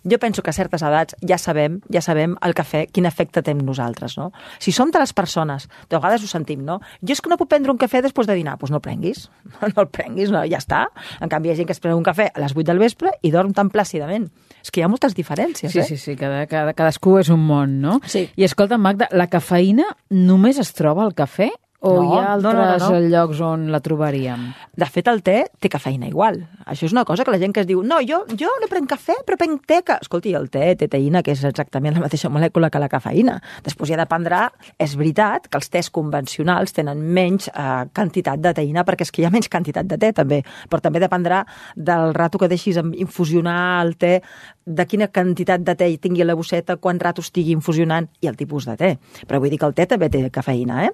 jo 0.03 0.19
penso 0.19 0.43
que 0.43 0.51
a 0.51 0.53
certes 0.53 0.83
edats 0.83 1.15
ja 1.21 1.37
sabem, 1.37 1.79
ja 1.91 2.01
sabem 2.01 2.35
el 2.43 2.55
cafè, 2.57 2.85
quin 2.91 3.07
efecte 3.09 3.43
té 3.43 3.53
en 3.55 3.63
nosaltres, 3.65 4.17
no? 4.19 4.31
Si 4.59 4.73
som 4.75 4.91
de 4.91 4.99
les 4.99 5.13
persones, 5.13 5.69
de 5.89 5.97
vegades 5.97 6.23
ho 6.23 6.29
sentim, 6.29 6.63
no? 6.65 6.79
Jo 7.01 7.15
és 7.15 7.21
que 7.23 7.31
no 7.31 7.37
puc 7.39 7.49
prendre 7.51 7.71
un 7.71 7.79
cafè 7.81 8.03
després 8.03 8.27
de 8.27 8.35
dinar, 8.37 8.57
doncs 8.59 8.73
no 8.73 8.79
el 8.81 8.85
prenguis, 8.85 9.29
no 9.75 9.85
el 9.85 9.89
prenguis, 9.89 10.31
no, 10.33 10.43
ja 10.49 10.61
està. 10.61 10.85
En 11.21 11.31
canvi, 11.31 11.49
hi 11.49 11.55
ha 11.55 11.59
gent 11.61 11.69
que 11.69 11.75
es 11.77 11.83
pren 11.83 11.95
un 11.97 12.05
cafè 12.05 12.29
a 12.33 12.43
les 12.43 12.55
8 12.55 12.67
del 12.71 12.81
vespre 12.83 13.15
i 13.21 13.31
dorm 13.31 13.55
tan 13.55 13.71
plàcidament. 13.73 14.29
És 14.63 14.71
que 14.71 14.81
hi 14.81 14.85
ha 14.85 14.91
moltes 14.91 15.15
diferències, 15.15 15.71
sí, 15.71 15.79
eh? 15.79 15.87
Sí, 15.87 15.97
sí, 15.99 16.15
cada, 16.19 16.45
cada, 16.51 16.75
cadascú 16.77 17.17
és 17.19 17.31
un 17.33 17.43
món, 17.43 17.79
no? 17.83 17.99
Sí. 18.07 18.27
I 18.35 18.47
escolta, 18.47 18.79
Magda, 18.79 19.09
la 19.11 19.27
cafeïna 19.31 19.89
només 20.13 20.59
es 20.61 20.71
troba 20.75 21.03
al 21.03 21.15
cafè 21.17 21.49
o 21.83 21.93
No, 21.97 22.03
hi 22.07 22.19
ha 22.21 22.33
altres 22.37 22.79
no, 22.79 22.89
no, 22.89 22.99
no. 23.01 23.09
llocs 23.11 23.39
on 23.43 23.65
la 23.73 23.81
trobaríem? 23.83 24.45
De 24.79 24.87
fet, 24.87 25.09
el 25.11 25.19
te 25.25 25.35
té 25.59 25.69
cafeïna 25.71 26.07
igual. 26.07 26.39
Això 26.63 26.87
és 26.87 26.93
una 26.95 27.03
cosa 27.03 27.25
que 27.27 27.33
la 27.33 27.39
gent 27.41 27.51
que 27.55 27.63
es 27.63 27.67
diu 27.67 27.81
no, 27.83 27.97
jo, 28.07 28.21
jo 28.39 28.51
no 28.61 28.69
prenc 28.71 28.87
cafè, 28.93 29.17
però 29.27 29.35
prenc 29.39 29.65
te. 29.67 29.81
Que... 29.83 29.97
Escolti, 29.99 30.31
el 30.39 30.47
te 30.53 30.63
té 30.79 30.87
teïna, 30.87 31.19
que 31.25 31.35
és 31.35 31.43
exactament 31.43 31.97
la 31.97 32.05
mateixa 32.05 32.31
molècula 32.31 32.69
que 32.71 32.79
la 32.79 32.87
cafeïna. 32.91 33.35
Després 33.65 33.91
ja 33.91 33.99
dependrà, 33.99 34.45
és 34.79 34.95
veritat, 34.99 35.49
que 35.51 35.59
els 35.59 35.67
tés 35.73 35.91
convencionals 35.93 36.71
tenen 36.77 37.03
menys 37.03 37.49
eh, 37.51 37.83
quantitat 37.91 38.39
de 38.39 38.55
teïna, 38.55 38.85
perquè 38.87 39.03
és 39.03 39.11
que 39.11 39.23
hi 39.23 39.27
ha 39.27 39.33
menys 39.33 39.51
quantitat 39.51 39.89
de 39.91 39.99
te, 39.99 40.13
també. 40.15 40.39
Però 40.71 40.79
també 40.83 41.03
dependrà 41.03 41.43
del 41.75 42.15
rato 42.15 42.39
que 42.39 42.47
deixis 42.51 42.79
infusionar 42.79 43.83
el 43.83 43.97
te, 43.99 44.15
de 44.63 44.87
quina 44.87 45.09
quantitat 45.11 45.67
de 45.67 45.75
te 45.75 45.91
tingui 45.99 46.23
la 46.23 46.39
bosseta, 46.39 46.77
quan 46.79 46.99
rato 47.03 47.21
estigui 47.21 47.51
infusionant 47.51 48.07
i 48.23 48.31
el 48.31 48.39
tipus 48.39 48.69
de 48.69 48.77
te. 48.79 48.95
Però 49.27 49.43
vull 49.43 49.51
dir 49.51 49.59
que 49.59 49.67
el 49.67 49.75
te 49.75 49.87
també 49.91 50.09
té 50.09 50.23
cafeïna, 50.31 50.85
eh? 50.87 50.91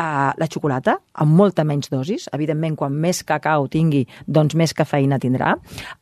Uh, 0.00 0.21
la 0.38 0.48
xocolata, 0.50 0.96
amb 1.24 1.36
molta 1.38 1.64
menys 1.68 1.90
dosis, 1.92 2.28
evidentment, 2.36 2.76
quan 2.78 2.94
més 3.04 3.22
cacau 3.28 3.68
tingui, 3.72 4.04
doncs 4.26 4.56
més 4.58 4.74
cafeïna 4.78 5.18
tindrà. 5.22 5.54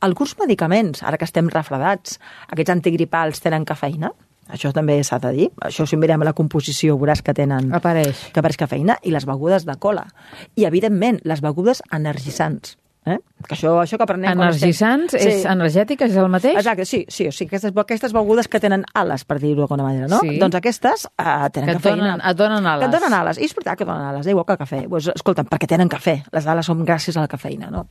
Alguns 0.07 0.35
medicaments, 0.39 1.03
ara 1.03 1.19
que 1.19 1.27
estem 1.29 1.49
refredats, 1.53 2.19
aquests 2.49 2.75
antigripals 2.75 3.41
tenen 3.43 3.65
cafeïna, 3.67 4.11
això 4.51 4.73
també 4.75 4.97
s'ha 5.07 5.19
de 5.23 5.31
dir. 5.37 5.47
Això, 5.63 5.85
si 5.87 5.97
mirem 5.99 6.25
la 6.27 6.33
composició, 6.35 6.97
veuràs 6.99 7.21
que 7.23 7.35
tenen 7.37 7.71
Apareix. 7.77 8.27
que 8.33 8.41
apareix 8.41 8.59
cafeïna, 8.59 8.97
i 9.07 9.13
les 9.15 9.25
begudes 9.29 9.65
de 9.65 9.77
cola. 9.79 10.07
I, 10.55 10.65
evidentment, 10.67 11.21
les 11.23 11.41
begudes 11.41 11.83
energitzants. 11.91 12.75
Eh? 13.03 13.17
Que 13.47 13.55
això, 13.55 13.71
això 13.81 13.97
que 13.97 14.05
prenem... 14.05 14.35
quan 14.37 14.49
estem- 14.53 15.07
és 15.17 15.45
energètiques, 15.49 16.11
és 16.11 16.17
el 16.21 16.27
mateix? 16.29 16.55
Exacte, 16.59 16.85
sí, 16.85 16.99
sí, 17.09 17.25
o 17.27 17.31
sigui, 17.31 17.47
aquestes, 17.49 17.73
aquestes 17.75 18.13
begudes 18.13 18.47
que 18.47 18.59
tenen 18.61 18.83
ales, 18.93 19.23
per 19.25 19.39
dir-ho 19.41 19.63
d'alguna 19.63 19.83
manera, 19.87 20.07
no? 20.07 20.19
Sí. 20.21 20.37
Doncs 20.37 20.55
aquestes 20.59 21.07
uh, 21.09 21.49
tenen 21.49 21.69
Que 21.71 21.75
cafeïna. 21.79 22.11
donen- 22.17 22.21
et 22.29 22.37
donen 22.37 22.67
ales. 22.67 22.85
Que 22.89 22.95
et 22.95 23.01
donen 23.01 23.13
ales. 23.17 23.37
I 23.41 23.45
és 23.49 23.55
veritat 23.57 23.77
que 23.79 23.85
donen 23.89 24.05
ales, 24.11 24.27
eh? 24.27 24.29
igual 24.35 24.45
que 24.45 24.53
el 24.53 24.59
cafè. 24.59 24.87
Pues, 24.87 25.07
escolta'm, 25.15 25.47
perquè 25.49 25.67
tenen 25.67 25.89
cafè. 25.89 26.15
Les 26.31 26.45
ales 26.45 26.65
són 26.69 26.85
gràcies 26.85 27.17
a 27.17 27.21
la 27.25 27.27
cafeïna, 27.27 27.71
no? 27.73 27.87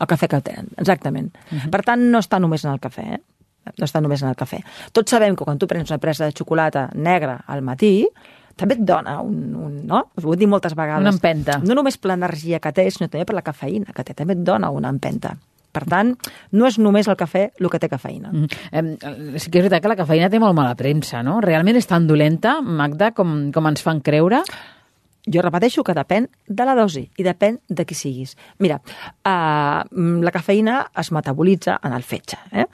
El 0.00 0.06
cafè 0.10 0.26
que 0.28 0.40
tenen, 0.40 0.66
exactament. 0.76 1.30
Uh 1.36 1.54
Mhm. 1.54 1.60
-huh. 1.66 1.70
Per 1.70 1.82
tant, 1.84 2.00
no 2.10 2.18
està 2.18 2.40
només 2.40 2.64
en 2.64 2.72
el 2.72 2.80
cafè, 2.80 3.06
eh? 3.14 3.20
No 3.78 3.84
està 3.86 4.00
només 4.02 4.20
en 4.22 4.28
el 4.30 4.34
cafè. 4.36 4.64
Tots 4.90 5.10
sabem 5.10 5.36
que 5.36 5.44
quan 5.44 5.58
tu 5.58 5.66
prens 5.68 5.88
una 5.90 5.98
presa 5.98 6.24
de 6.24 6.32
xocolata 6.32 6.90
negra 6.94 7.44
al 7.46 7.62
matí, 7.62 8.08
també 8.56 8.76
et 8.78 8.82
dona 8.86 9.20
un, 9.24 9.36
un 9.54 9.76
no? 9.90 10.04
Ho 10.22 10.34
he 10.34 10.40
dit 10.40 10.50
moltes 10.50 10.74
vegades. 10.78 11.04
Una 11.04 11.14
empenta. 11.14 11.60
No 11.66 11.76
només 11.78 11.98
per 11.98 12.12
l'energia 12.12 12.60
que 12.62 12.72
té, 12.76 12.88
sinó 12.90 13.08
també 13.10 13.26
per 13.28 13.36
la 13.38 13.46
cafeïna 13.46 13.94
que 13.96 14.04
té. 14.06 14.16
També 14.16 14.36
et 14.38 14.44
dona 14.46 14.72
una 14.74 14.92
empenta. 14.92 15.36
Per 15.70 15.84
tant, 15.86 16.16
no 16.58 16.66
és 16.66 16.80
només 16.82 17.06
el 17.06 17.16
cafè 17.18 17.44
el 17.60 17.70
que 17.70 17.78
té 17.78 17.88
cafeïna. 17.90 18.32
Mm. 18.32 18.48
Eh, 18.72 19.38
sí 19.38 19.52
que 19.52 19.60
és 19.60 19.68
veritat 19.68 19.84
que 19.84 19.92
la 19.92 19.98
cafeïna 19.98 20.30
té 20.30 20.40
molt 20.42 20.56
mala 20.58 20.74
premsa, 20.78 21.22
no? 21.26 21.38
Realment 21.44 21.78
és 21.78 21.86
tan 21.86 22.08
dolenta, 22.10 22.58
Magda, 22.60 23.12
com, 23.14 23.52
com 23.54 23.70
ens 23.70 23.84
fan 23.86 24.02
creure? 24.02 24.42
Jo 25.30 25.44
repeteixo 25.44 25.84
que 25.84 25.94
depèn 25.94 26.26
de 26.48 26.66
la 26.66 26.74
dosi 26.74 27.04
i 27.20 27.26
depèn 27.26 27.60
de 27.68 27.84
qui 27.86 27.94
siguis. 27.94 28.34
Mira, 28.58 28.80
uh, 28.80 29.84
la 30.24 30.32
cafeïna 30.34 30.80
es 30.98 31.12
metabolitza 31.12 31.78
en 31.84 31.94
el 31.94 32.02
fetge. 32.02 32.40
Eh? 32.50 32.66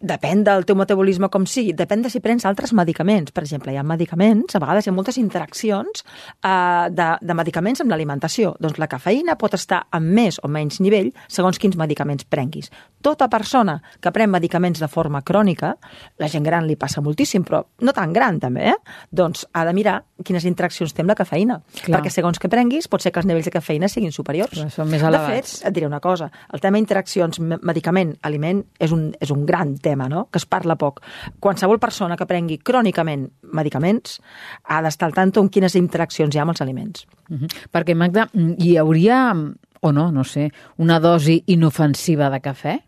Depèn 0.00 0.40
del 0.46 0.64
teu 0.64 0.78
metabolisme 0.80 1.28
com 1.28 1.44
sigui, 1.44 1.74
depèn 1.76 2.00
de 2.00 2.08
si 2.08 2.22
prens 2.24 2.46
altres 2.48 2.70
medicaments. 2.72 3.34
Per 3.36 3.42
exemple, 3.44 3.68
hi 3.68 3.76
ha 3.76 3.84
medicaments, 3.84 4.54
a 4.56 4.60
vegades 4.62 4.86
hi 4.86 4.88
ha 4.88 4.94
moltes 4.96 5.18
interaccions 5.20 6.00
eh, 6.00 6.86
de, 6.88 7.08
de 7.20 7.36
medicaments 7.36 7.82
amb 7.84 7.92
l'alimentació. 7.92 8.54
Doncs 8.64 8.80
la 8.80 8.88
cafeïna 8.88 9.36
pot 9.36 9.58
estar 9.58 9.82
en 9.92 10.06
més 10.16 10.40
o 10.40 10.48
menys 10.48 10.80
nivell 10.80 11.10
segons 11.28 11.60
quins 11.60 11.76
medicaments 11.76 12.24
prenguis. 12.24 12.72
Tota 13.04 13.28
persona 13.32 13.76
que 14.00 14.12
pren 14.12 14.32
medicaments 14.32 14.80
de 14.80 14.88
forma 14.88 15.20
crònica, 15.20 15.74
la 16.20 16.32
gent 16.32 16.48
gran 16.48 16.64
li 16.68 16.78
passa 16.80 17.04
moltíssim, 17.04 17.44
però 17.44 17.60
no 17.84 17.92
tan 17.96 18.16
gran 18.16 18.40
també, 18.40 18.72
eh? 18.72 18.78
doncs 19.12 19.46
ha 19.52 19.66
de 19.68 19.76
mirar 19.76 19.98
quines 20.24 20.48
interaccions 20.48 20.96
té 20.96 21.04
amb 21.04 21.12
la 21.12 21.18
cafeïna. 21.20 21.60
Clar. 21.82 21.98
Perquè 21.98 22.12
segons 22.12 22.40
que 22.40 22.48
prenguis 22.52 22.88
pot 22.88 23.04
ser 23.04 23.12
que 23.12 23.20
els 23.20 23.28
nivells 23.28 23.48
de 23.48 23.52
cafeïna 23.52 23.88
siguin 23.92 24.16
superiors. 24.16 24.56
Clar, 24.56 24.70
són 24.72 24.88
més 24.88 25.04
elevats. 25.04 25.28
De 25.28 25.60
fet, 25.60 25.68
et 25.68 25.76
diré 25.76 25.88
una 25.88 26.00
cosa, 26.00 26.30
el 26.52 26.64
tema 26.64 26.80
interaccions 26.80 27.40
medicament-aliment 27.40 28.64
és 28.80 28.96
un, 28.96 29.10
és 29.20 29.32
un 29.32 29.44
gran 29.48 29.76
tema 29.76 29.89
tema, 29.90 30.08
no? 30.08 30.28
que 30.30 30.38
es 30.38 30.46
parla 30.46 30.78
poc. 30.78 31.02
Qualsevol 31.42 31.82
persona 31.82 32.16
que 32.16 32.28
prengui 32.30 32.60
crònicament 32.62 33.26
medicaments 33.56 34.20
ha 34.64 34.82
d'estar 34.84 35.10
al 35.10 35.16
tanto 35.18 35.42
en 35.42 35.50
quines 35.50 35.74
interaccions 35.80 36.34
hi 36.34 36.38
ha 36.38 36.46
amb 36.46 36.54
els 36.54 36.62
aliments. 36.62 37.06
Uh 37.28 37.42
-huh. 37.42 37.48
Perquè, 37.72 37.94
Magda, 37.94 38.28
hi 38.58 38.76
hauria, 38.76 39.34
o 39.80 39.92
no, 39.92 40.12
no 40.12 40.24
sé, 40.24 40.52
una 40.76 41.00
dosi 41.00 41.42
inofensiva 41.46 42.30
de 42.30 42.40
cafè? 42.40 42.80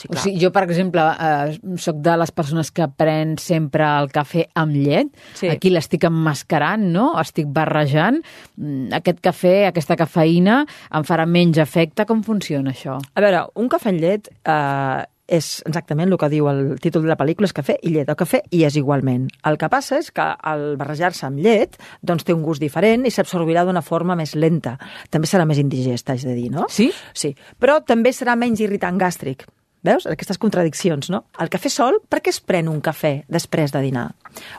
Sí, 0.00 0.08
clar. 0.08 0.20
o 0.20 0.22
sigui, 0.22 0.40
jo, 0.40 0.50
per 0.50 0.62
exemple, 0.64 1.02
eh, 1.02 1.58
sóc 1.76 2.00
de 2.00 2.16
les 2.16 2.32
persones 2.32 2.70
que 2.72 2.86
pren 2.88 3.36
sempre 3.38 3.84
el 3.84 4.08
cafè 4.08 4.46
amb 4.54 4.72
llet. 4.72 5.12
Sí. 5.36 5.50
Aquí 5.52 5.72
l'estic 5.72 6.06
emmascarant, 6.08 6.86
no? 6.94 7.10
Estic 7.20 7.50
barrejant. 7.52 8.22
Mm, 8.56 8.94
aquest 8.96 9.20
cafè, 9.20 9.54
aquesta 9.68 9.98
cafeïna, 10.00 10.62
em 10.96 11.04
farà 11.04 11.26
menys 11.26 11.60
efecte. 11.60 12.06
Com 12.08 12.24
funciona 12.24 12.72
això? 12.72 12.96
A 13.14 13.20
veure, 13.20 13.44
un 13.60 13.68
cafè 13.68 13.92
amb 13.92 14.00
llet 14.00 14.30
eh, 14.30 15.04
és 15.30 15.48
exactament 15.68 16.10
el 16.10 16.18
que 16.18 16.28
diu 16.32 16.48
el 16.50 16.62
títol 16.82 17.04
de 17.06 17.12
la 17.12 17.16
pel·lícula, 17.18 17.46
és 17.46 17.54
cafè 17.54 17.76
i 17.86 17.92
llet. 17.94 18.08
El 18.10 18.18
cafè 18.18 18.42
i 18.50 18.64
és 18.66 18.76
igualment. 18.80 19.28
El 19.46 19.58
que 19.60 19.70
passa 19.70 20.00
és 20.00 20.10
que 20.14 20.26
al 20.26 20.74
barrejar-se 20.80 21.28
amb 21.28 21.38
llet 21.44 21.78
doncs 22.02 22.26
té 22.26 22.34
un 22.34 22.42
gust 22.42 22.62
diferent 22.62 23.06
i 23.06 23.14
s'absorbirà 23.14 23.64
d'una 23.66 23.84
forma 23.86 24.18
més 24.18 24.34
lenta. 24.34 24.76
També 25.10 25.30
serà 25.30 25.46
més 25.46 25.62
indigesta, 25.62 26.18
és 26.18 26.26
de 26.26 26.34
dir, 26.34 26.50
no? 26.50 26.66
Sí? 26.72 26.90
Sí, 27.14 27.32
però 27.62 27.78
també 27.86 28.12
serà 28.16 28.34
menys 28.36 28.62
irritant 28.66 28.98
gàstric. 29.00 29.46
Veus? 29.86 30.04
Aquestes 30.10 30.36
contradiccions, 30.38 31.08
no? 31.08 31.24
El 31.40 31.48
cafè 31.52 31.70
sol, 31.72 32.02
per 32.10 32.20
què 32.20 32.34
es 32.34 32.42
pren 32.44 32.68
un 32.68 32.82
cafè 32.84 33.22
després 33.32 33.72
de 33.72 33.80
dinar 33.86 34.10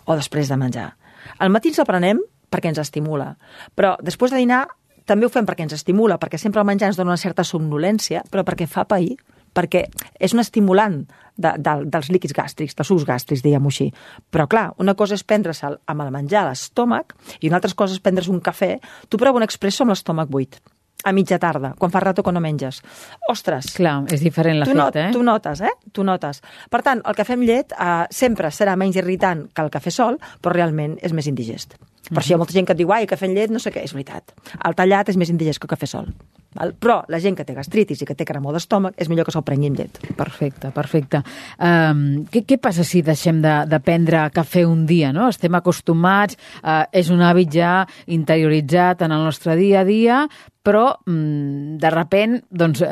o 0.07 0.17
després 0.17 0.49
de 0.49 0.57
menjar? 0.57 0.87
Al 1.37 1.51
matí 1.53 1.69
ens 1.69 1.81
el 1.83 1.89
prenem 1.89 2.23
perquè 2.51 2.71
ens 2.71 2.81
estimula, 2.81 3.35
però 3.77 3.93
després 4.01 4.33
de 4.33 4.39
dinar 4.41 4.65
també 5.05 5.27
ho 5.27 5.31
fem 5.33 5.45
perquè 5.45 5.65
ens 5.65 5.75
estimula, 5.75 6.17
perquè 6.21 6.39
sempre 6.39 6.61
el 6.61 6.67
menjar 6.69 6.89
ens 6.91 6.97
dona 6.97 7.13
una 7.13 7.21
certa 7.21 7.45
somnolència, 7.45 8.23
però 8.31 8.45
perquè 8.47 8.67
fa 8.69 8.87
pair 8.89 9.17
perquè 9.55 9.85
és 10.19 10.35
un 10.35 10.43
estimulant 10.43 11.01
de, 11.37 11.53
de, 11.57 11.77
dels 11.93 12.11
líquids 12.13 12.35
gàstrics, 12.37 12.75
dels 12.77 12.91
sucs 12.91 13.07
gàstrics, 13.07 13.43
diguem-ho 13.45 13.71
així. 13.71 13.89
Però, 14.33 14.47
clar, 14.51 14.71
una 14.81 14.95
cosa 14.99 15.17
és 15.17 15.25
prendre'l 15.27 15.79
amb 15.91 16.05
el 16.05 16.11
menjar 16.13 16.43
a 16.43 16.51
l'estómac 16.51 17.15
i 17.39 17.49
una 17.49 17.61
altra 17.61 17.73
cosa 17.75 17.97
és 17.97 18.03
prendre's 18.03 18.29
un 18.31 18.41
cafè. 18.43 18.77
Tu 19.09 19.21
prova 19.21 19.41
un 19.41 19.47
expresso 19.47 19.85
amb 19.85 19.95
l'estómac 19.95 20.31
buit 20.31 20.61
a 21.03 21.11
mitja 21.11 21.39
tarda, 21.39 21.73
quan 21.77 21.91
fa 21.91 21.99
rato 21.99 22.23
que 22.23 22.31
no 22.31 22.41
menges. 22.41 22.81
Ostres! 23.29 23.71
Clar, 23.73 24.03
és 24.13 24.21
diferent 24.21 24.59
l'efecte, 24.59 24.77
not, 24.77 24.97
eh? 24.99 25.07
Tu 25.13 25.23
notes, 25.25 25.61
eh? 25.65 25.71
Tu 25.91 26.05
notes. 26.05 26.41
Per 26.69 26.81
tant, 26.85 27.01
el 27.07 27.17
cafè 27.17 27.37
amb 27.37 27.47
llet 27.47 27.73
eh, 27.73 27.93
sempre 28.13 28.51
serà 28.53 28.75
menys 28.77 28.99
irritant 29.01 29.47
que 29.49 29.65
el 29.65 29.71
cafè 29.73 29.93
sol, 29.93 30.19
però 30.41 30.53
realment 30.55 30.97
és 31.01 31.15
més 31.17 31.29
indigest. 31.31 31.77
Per 32.11 32.19
això 32.21 32.33
hi 32.33 32.37
ha 32.37 32.41
molta 32.41 32.53
gent 32.53 32.67
que 32.69 32.75
et 32.75 32.81
diu, 32.83 32.91
ai, 32.93 33.09
cafè 33.09 33.29
amb 33.29 33.37
llet, 33.37 33.53
no 33.53 33.61
sé 33.61 33.73
què, 33.73 33.85
és 33.87 33.95
veritat. 33.95 34.35
El 34.67 34.77
tallat 34.77 35.09
és 35.09 35.17
més 35.17 35.33
indigest 35.33 35.61
que 35.61 35.69
el 35.69 35.73
cafè 35.73 35.89
sol. 35.89 36.11
Val? 36.57 36.73
Però 36.75 36.97
la 37.07 37.19
gent 37.23 37.37
que 37.37 37.45
té 37.47 37.55
gastritis 37.55 38.01
i 38.03 38.07
que 38.07 38.15
té 38.17 38.25
cremor 38.27 38.55
d'estómac 38.55 38.97
és 38.99 39.07
millor 39.07 39.27
que 39.27 39.31
se'l 39.31 39.45
prengui 39.47 39.69
amb 39.71 39.79
llet. 39.79 39.99
Perfecte, 40.17 40.71
perfecte. 40.75 41.21
Um, 41.55 42.25
què, 42.31 42.43
què 42.47 42.57
passa 42.59 42.83
si 42.87 43.03
deixem 43.05 43.39
de, 43.43 43.53
de 43.71 43.79
prendre 43.83 44.25
cafè 44.35 44.65
un 44.67 44.83
dia? 44.89 45.13
No? 45.15 45.29
Estem 45.31 45.55
acostumats, 45.55 46.35
uh, 46.59 46.83
és 46.91 47.11
un 47.13 47.23
hàbit 47.23 47.55
ja 47.55 47.73
interioritzat 48.11 49.05
en 49.07 49.15
el 49.15 49.23
nostre 49.29 49.55
dia 49.59 49.85
a 49.85 49.87
dia, 49.87 50.25
però 50.61 50.85
mm, 51.05 51.77
de 51.81 51.91
repent 51.93 52.37
doncs, 52.49 52.83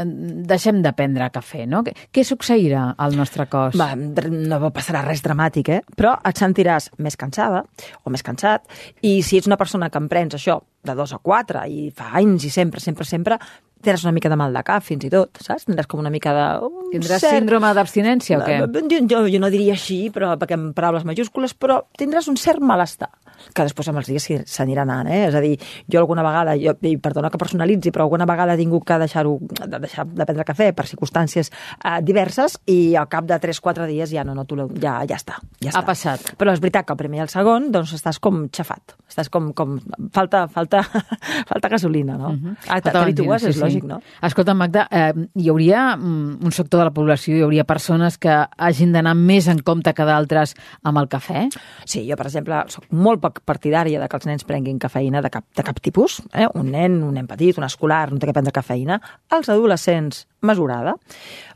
deixem 0.49 0.81
de 0.85 0.93
prendre 0.97 1.29
cafè, 1.33 1.65
no? 1.69 1.83
Què, 1.85 1.93
què 2.13 2.25
succeirà 2.25 2.89
al 2.97 3.17
nostre 3.17 3.45
cos? 3.51 3.77
Va, 3.79 3.91
no 3.95 4.71
passarà 4.75 5.03
res 5.05 5.23
dramàtic, 5.25 5.69
eh? 5.69 5.81
Però 5.97 6.15
et 6.25 6.41
sentiràs 6.41 6.89
més 6.97 7.17
cansada 7.19 7.63
o 8.03 8.13
més 8.13 8.25
cansat 8.25 8.65
i 9.05 9.19
si 9.25 9.39
ets 9.39 9.49
una 9.49 9.59
persona 9.59 9.91
que 9.93 10.01
emprens 10.01 10.38
això 10.38 10.59
de 10.83 10.95
dos 10.95 11.13
a 11.13 11.19
quatre 11.19 11.65
i 11.67 11.89
fa 11.95 12.13
anys 12.17 12.45
i 12.47 12.53
sempre, 12.53 12.79
sempre, 12.79 13.05
sempre, 13.05 13.38
tindràs 13.79 14.03
una 14.05 14.13
mica 14.15 14.29
de 14.31 14.38
mal 14.39 14.55
de 14.55 14.63
cap, 14.67 14.83
fins 14.86 15.05
i 15.07 15.12
tot, 15.13 15.41
saps? 15.43 15.67
Tindràs 15.69 15.88
com 15.89 16.01
una 16.01 16.12
mica 16.13 16.33
de... 16.36 16.45
Tindràs 16.93 17.24
cert... 17.24 17.38
síndrome 17.38 17.71
d'abstinència 17.77 18.39
o 18.39 18.45
què? 18.45 18.59
Jo, 18.91 19.01
jo, 19.07 19.24
jo 19.31 19.41
no 19.41 19.51
diria 19.53 19.75
així, 19.77 20.01
però 20.13 20.33
perquè 20.39 20.57
amb 20.57 20.74
paraules 20.77 21.05
majúscules, 21.07 21.55
però 21.55 21.81
tindràs 22.00 22.29
un 22.31 22.39
cert 22.39 22.63
malestar 22.63 23.12
que 23.55 23.65
després 23.65 23.89
amb 23.89 24.01
els 24.01 24.09
dies 24.09 24.27
s'aniran 24.51 24.89
anant, 24.89 25.09
eh? 25.12 25.21
És 25.29 25.36
a 25.36 25.41
dir, 25.43 25.55
jo 25.89 26.01
alguna 26.01 26.24
vegada, 26.25 26.55
jo, 26.59 26.74
i 26.86 26.95
perdona 27.01 27.31
que 27.31 27.39
personalitzi, 27.41 27.93
però 27.95 28.05
alguna 28.07 28.27
vegada 28.29 28.55
he 28.55 28.59
tingut 28.59 28.86
que 28.88 28.98
deixar-ho, 29.01 29.38
de 29.39 29.79
deixar 29.79 30.05
de 30.07 30.25
prendre 30.25 30.45
cafè 30.48 30.71
per 30.75 30.86
circumstàncies 30.89 31.51
eh, 31.51 32.00
diverses 32.05 32.59
i 32.69 32.95
al 33.00 33.09
cap 33.12 33.27
de 33.29 33.39
3-4 33.39 33.88
dies 33.89 34.13
ja 34.13 34.25
no 34.27 34.36
noto, 34.38 34.67
ja, 34.81 35.00
ja 35.09 35.19
està. 35.19 35.39
Ja 35.63 35.71
està. 35.71 35.81
Ha 35.81 35.88
passat. 35.88 36.33
Però 36.39 36.53
és 36.53 36.62
veritat 36.63 36.88
que 36.88 36.95
el 36.95 37.01
primer 37.01 37.21
i 37.21 37.25
el 37.25 37.31
segon, 37.31 37.69
doncs 37.74 37.93
estàs 37.98 38.19
com 38.24 38.45
xafat. 38.55 38.95
Estàs 39.09 39.31
com, 39.33 39.51
com 39.57 39.77
falta, 40.15 40.45
falta, 40.51 40.83
falta 41.51 41.71
gasolina, 41.71 42.17
no? 42.17 42.33
Uh 42.36 42.39
-huh. 42.39 42.55
Ah, 42.67 42.81
t'habitues, 42.81 43.41
sí, 43.43 43.50
és 43.50 43.62
lògic, 43.69 43.88
no? 43.89 43.99
Escolta, 44.25 44.55
Magda, 44.57 44.85
eh, 44.91 45.25
hi 45.39 45.49
hauria 45.51 45.95
mm, 45.95 46.39
un 46.45 46.55
sector 46.55 46.81
de 46.81 46.89
la 46.89 46.93
població, 46.95 47.38
hi 47.38 47.45
hauria 47.45 47.65
persones 47.69 48.17
que 48.21 48.33
hagin 48.57 48.93
d'anar 48.95 49.15
més 49.17 49.49
en 49.51 49.61
compte 49.65 49.93
que 49.95 50.07
d'altres 50.07 50.55
amb 50.83 51.01
el 51.01 51.09
cafè? 51.11 51.47
Sí, 51.85 52.03
jo, 52.07 52.17
per 52.19 52.27
exemple, 52.29 52.63
soc 52.73 52.89
molt 52.91 53.23
poc 53.23 53.41
partidària 53.47 54.01
de 54.01 54.09
que 54.09 54.19
els 54.19 54.29
nens 54.29 54.47
prenguin 54.47 54.79
cafeïna 54.81 55.23
de 55.25 55.31
cap, 55.33 55.45
de 55.55 55.65
cap 55.65 55.79
tipus. 55.83 56.19
Eh? 56.33 56.47
Un 56.59 56.71
nen, 56.73 56.99
un 57.05 57.15
nen 57.17 57.29
petit, 57.29 57.57
un 57.57 57.67
escolar, 57.67 58.07
no 58.11 58.19
té 58.19 58.29
que 58.29 58.35
prendre 58.35 58.55
cafeïna. 58.55 58.99
Els 59.35 59.49
adolescents, 59.49 60.25
mesurada. 60.41 60.96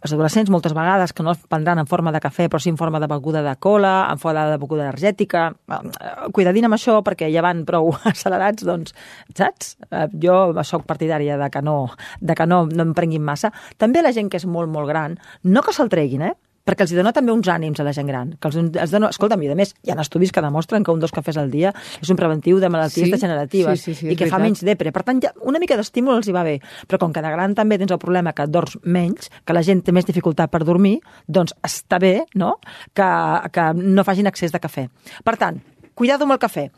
Els 0.03 0.13
adolescents 0.13 0.51
moltes 0.51 0.75
vegades 0.75 1.13
que 1.15 1.23
no 1.23 1.31
els 1.33 1.43
prendran 1.49 1.79
en 1.79 1.89
forma 1.89 2.11
de 2.11 2.21
cafè, 2.23 2.49
però 2.51 2.59
sí 2.61 2.71
en 2.73 2.79
forma 2.79 2.99
de 2.99 3.09
beguda 3.11 3.43
de 3.45 3.55
cola, 3.63 3.93
en 4.11 4.19
forma 4.19 4.45
de 4.51 4.59
beguda 4.61 4.87
energètica. 4.89 5.45
Eh, 5.71 6.13
cuidadina 6.35 6.69
amb 6.71 6.77
això, 6.77 6.99
perquè 7.05 7.31
ja 7.33 7.45
van 7.45 7.63
prou 7.67 7.93
accelerats, 8.11 8.65
doncs, 8.67 8.95
saps? 9.37 9.75
Eh, 9.89 10.07
jo 10.23 10.39
sóc 10.63 10.87
partidària 10.89 11.37
de 11.39 11.49
que 11.53 11.61
no, 11.63 11.77
de 12.19 12.35
que 12.35 12.47
no, 12.47 12.65
no 12.67 12.87
en 12.87 12.95
prenguin 12.97 13.23
massa. 13.23 13.53
També 13.77 14.03
la 14.03 14.13
gent 14.15 14.31
que 14.31 14.41
és 14.41 14.47
molt, 14.47 14.71
molt 14.71 14.89
gran, 14.89 15.19
no 15.43 15.63
que 15.63 15.75
se'l 15.75 15.91
treguin, 15.91 16.27
eh? 16.31 16.35
Perquè 16.63 16.85
els 16.85 16.93
dona 16.95 17.11
també 17.15 17.33
uns 17.33 17.47
ànims 17.51 17.79
a 17.79 17.85
la 17.85 17.93
gent 17.95 18.07
gran. 18.07 18.33
Que 18.39 18.49
els, 18.49 18.57
els 18.57 18.93
dona, 18.93 19.09
escolta'm, 19.13 19.41
i 19.43 19.51
a 19.51 19.57
més, 19.59 19.73
hi 19.83 19.91
ha 19.91 19.97
estudis 20.01 20.31
que 20.33 20.43
demostren 20.43 20.83
que 20.83 20.93
un 20.95 21.01
dos 21.01 21.11
cafès 21.15 21.37
al 21.39 21.51
dia 21.51 21.73
és 21.99 22.11
un 22.11 22.19
preventiu 22.19 22.59
de 22.63 22.69
malalties 22.71 23.09
sí? 23.09 23.11
degeneratives 23.11 23.81
sí, 23.81 23.91
sí, 23.91 23.99
sí, 23.99 24.07
i 24.07 24.15
que 24.15 24.23
veritat. 24.25 24.35
fa 24.37 24.41
menys 24.43 24.63
depre. 24.65 24.93
Per 24.95 25.03
tant, 25.07 25.19
ja 25.23 25.33
una 25.49 25.61
mica 25.61 25.77
d'estímul 25.79 26.17
els 26.21 26.29
hi 26.29 26.35
va 26.35 26.45
bé. 26.47 26.57
Però 26.87 27.01
com 27.01 27.15
que 27.15 27.23
de 27.23 27.33
gran 27.35 27.55
també 27.57 27.79
tens 27.81 27.91
el 27.91 27.99
problema 28.01 28.35
que 28.37 28.47
dors 28.47 28.77
menys, 28.83 29.29
que 29.43 29.57
la 29.57 29.63
gent 29.65 29.83
té 29.83 29.95
més 29.95 30.07
dificultat 30.07 30.51
per 30.53 30.63
dormir, 30.63 30.97
doncs 31.27 31.55
està 31.63 31.99
bé 31.99 32.15
no? 32.39 32.55
que, 32.95 33.09
que 33.51 33.69
no 33.83 34.07
facin 34.07 34.31
accés 34.31 34.55
de 34.55 34.63
cafè. 34.63 34.87
Per 35.23 35.35
tant, 35.39 35.59
cuidado 35.93 36.27
amb 36.27 36.37
el 36.37 36.41
cafè. 36.41 36.69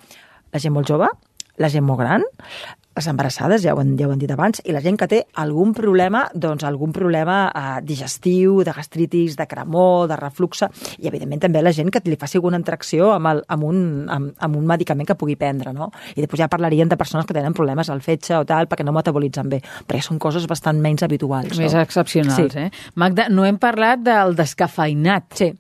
La 0.53 0.61
gent 0.61 0.73
molt 0.73 0.89
jove, 0.89 1.09
la 1.61 1.69
gent 1.69 1.85
molt 1.85 2.01
gran, 2.01 2.25
les 2.95 3.07
embarassades, 3.11 3.63
ja 3.63 3.73
ho, 3.75 3.81
hem, 3.81 3.93
ja 3.99 4.07
ho 4.07 4.13
hem 4.13 4.21
dit 4.21 4.31
abans, 4.31 4.61
i 4.63 4.73
la 4.75 4.81
gent 4.83 4.97
que 4.99 5.07
té 5.11 5.21
algun 5.41 5.73
problema, 5.75 6.25
doncs 6.33 6.63
algun 6.67 6.93
problema 6.95 7.37
eh, 7.49 7.63
digestiu, 7.85 8.61
de 8.63 8.73
gastritis, 8.75 9.35
de 9.35 9.47
cremor, 9.51 10.07
de 10.11 10.17
refluxe, 10.19 10.69
i 11.03 11.09
evidentment 11.11 11.43
també 11.43 11.63
la 11.63 11.73
gent 11.75 11.91
que 11.91 12.03
li 12.05 12.19
faci 12.19 12.39
alguna 12.39 12.59
interacció 12.61 13.11
amb, 13.15 13.31
el, 13.33 13.43
amb, 13.51 13.67
un, 13.67 13.81
amb, 14.11 14.31
amb 14.47 14.59
un 14.59 14.69
medicament 14.69 15.09
que 15.09 15.17
pugui 15.19 15.35
prendre, 15.39 15.73
no? 15.75 15.89
I 16.15 16.23
després 16.23 16.45
ja 16.45 16.51
parlarien 16.51 16.91
de 16.91 16.99
persones 16.99 17.27
que 17.27 17.35
tenen 17.35 17.55
problemes 17.57 17.91
al 17.91 18.03
fetge 18.05 18.37
o 18.39 18.45
tal, 18.47 18.69
perquè 18.71 18.85
no 18.87 18.95
metabolitzen 18.95 19.51
bé, 19.51 19.59
perquè 19.87 20.03
són 20.05 20.21
coses 20.21 20.47
bastant 20.47 20.79
menys 20.81 21.03
habituals. 21.03 21.59
Més 21.59 21.75
no? 21.75 21.83
excepcionals, 21.83 22.55
sí. 22.55 22.67
eh? 22.67 22.95
Magda, 22.95 23.27
no 23.29 23.45
hem 23.47 23.59
parlat 23.59 24.05
del 24.05 24.37
descafeinat. 24.39 25.35
Sí. 25.35 25.51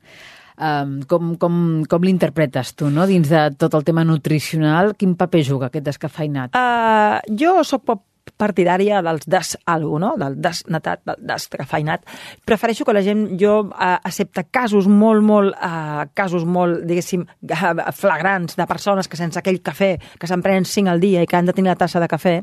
Um, 0.55 1.01
com 1.03 1.35
com, 1.35 1.55
com 1.89 2.03
l'interpretes 2.07 2.75
tu, 2.79 2.87
no? 2.87 3.03
dins 3.09 3.27
de 3.27 3.49
tot 3.59 3.73
el 3.75 3.83
tema 3.83 4.05
nutricional? 4.07 4.93
Quin 4.95 5.17
paper 5.19 5.43
juga 5.43 5.67
aquest 5.67 5.89
descafeinat? 5.89 6.55
Uh, 6.55 7.19
jo 7.35 7.57
sóc 7.67 7.83
poc 7.87 8.05
partidària 8.37 9.01
dels 9.05 9.27
des 9.29 9.53
algo, 9.69 9.99
no? 10.01 10.13
del 10.19 10.37
desnatat, 10.41 11.03
del 11.05 11.19
descafeinat. 11.29 12.05
Prefereixo 12.45 12.85
que 12.85 12.95
la 12.95 13.03
gent, 13.05 13.25
jo 13.39 13.59
uh, 13.67 13.95
accepta 13.95 14.43
casos 14.43 14.89
molt, 14.89 15.23
molt, 15.23 15.55
uh, 15.55 16.05
casos 16.17 16.45
molt, 16.45 16.83
diguéssim, 16.89 17.25
flagrants 18.01 18.57
de 18.57 18.67
persones 18.67 19.07
que 19.07 19.19
sense 19.19 19.39
aquell 19.39 19.61
cafè, 19.63 19.95
que 20.19 20.27
se'n 20.27 20.43
prenen 20.45 20.65
al 20.89 20.99
dia 20.99 21.23
i 21.23 21.29
que 21.29 21.37
han 21.37 21.45
de 21.45 21.53
tenir 21.53 21.71
la 21.71 21.79
tassa 21.79 22.01
de 22.01 22.09
cafè, 22.11 22.35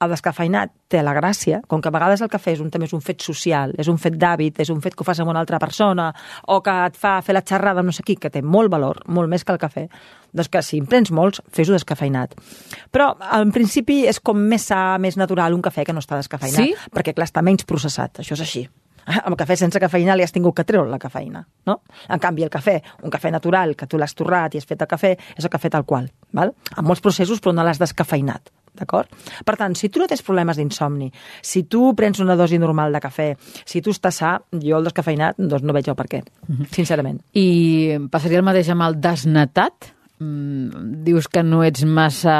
el 0.00 0.14
descafeinat 0.14 0.72
té 0.88 1.02
la 1.02 1.14
gràcia, 1.16 1.60
com 1.66 1.80
que 1.82 1.88
a 1.90 1.94
vegades 1.94 2.22
el 2.22 2.30
cafè 2.30 2.52
és 2.54 2.60
un, 2.62 2.70
també 2.70 2.86
és 2.86 2.94
un 2.94 3.02
fet 3.02 3.22
social, 3.24 3.72
és 3.78 3.88
un 3.90 3.98
fet 3.98 4.14
d'hàbit, 4.20 4.60
és 4.62 4.70
un 4.70 4.80
fet 4.84 4.94
que 4.94 5.02
ho 5.02 5.08
fas 5.08 5.20
amb 5.20 5.30
una 5.32 5.40
altra 5.42 5.58
persona, 5.58 6.12
o 6.46 6.60
que 6.62 6.76
et 6.86 6.96
fa 6.96 7.16
fer 7.26 7.34
la 7.34 7.42
xerrada 7.42 7.82
no 7.82 7.92
sé 7.92 8.04
qui, 8.06 8.16
que 8.16 8.30
té 8.30 8.42
molt 8.42 8.70
valor, 8.70 9.02
molt 9.08 9.28
més 9.28 9.44
que 9.44 9.52
el 9.52 9.58
cafè, 9.58 9.86
doncs 10.32 10.48
que 10.52 10.62
si 10.62 10.78
en 10.78 10.86
prens 10.86 11.10
molts, 11.10 11.42
fes-ho 11.52 11.72
descafeinat. 11.74 12.34
Però, 12.92 13.12
en 13.40 13.52
principi, 13.54 14.04
és 14.06 14.20
com 14.20 14.38
més 14.38 14.66
sa, 14.70 14.96
més 15.02 15.16
natural 15.16 15.54
un 15.54 15.62
cafè 15.64 15.84
que 15.84 15.94
no 15.96 16.02
està 16.04 16.18
descafeinat, 16.20 16.62
Sí? 16.62 16.74
perquè, 16.92 17.14
clar, 17.14 17.26
està 17.26 17.42
menys 17.42 17.64
processat, 17.64 18.20
això 18.22 18.34
és 18.38 18.40
així. 18.46 18.66
Amb 19.06 19.36
cafè 19.38 19.54
sense 19.54 19.78
cafeïna 19.78 20.16
li 20.18 20.24
has 20.26 20.32
tingut 20.34 20.56
que 20.56 20.64
treure 20.66 20.90
la 20.90 20.98
cafeïna, 20.98 21.44
no? 21.66 21.76
En 22.10 22.18
canvi, 22.18 22.42
el 22.42 22.50
cafè, 22.50 22.80
un 23.06 23.10
cafè 23.14 23.30
natural, 23.30 23.76
que 23.78 23.86
tu 23.86 23.98
l'has 23.98 24.14
torrat 24.18 24.54
i 24.54 24.58
has 24.58 24.66
fet 24.66 24.82
el 24.82 24.88
cafè, 24.90 25.12
és 25.38 25.44
el 25.46 25.50
cafè 25.52 25.70
tal 25.70 25.84
qual, 25.86 26.08
val? 26.34 26.50
Amb 26.74 26.88
molts 26.88 27.00
processos, 27.04 27.38
però 27.38 27.54
no 27.54 27.62
l'has 27.62 27.78
descafeinat, 27.78 28.50
d'acord? 28.78 29.10
Per 29.44 29.56
tant, 29.58 29.74
si 29.78 29.90
tu 29.92 30.02
no 30.02 30.08
tens 30.10 30.22
problemes 30.26 30.60
d'insomni, 30.60 31.10
si 31.42 31.64
tu 31.70 31.90
prens 31.98 32.20
una 32.22 32.36
dosi 32.38 32.60
normal 32.62 32.94
de 32.94 33.02
cafè, 33.02 33.28
si 33.64 33.82
tu 33.82 33.94
estàs 33.94 34.20
sa, 34.22 34.36
jo 34.52 34.78
el 34.78 34.86
descafeinat, 34.88 35.38
doncs 35.38 35.66
no 35.66 35.74
veig 35.76 35.90
el 35.92 35.98
per 35.98 36.08
què, 36.10 36.22
sincerament. 36.72 37.20
I 37.36 38.08
passaria 38.12 38.40
el 38.40 38.46
mateix 38.46 38.70
amb 38.72 38.86
el 38.88 39.00
desnatat? 39.02 39.92
Mm, 40.16 41.02
dius 41.04 41.26
que 41.28 41.42
no 41.44 41.60
ets 41.66 41.84
massa 41.84 42.36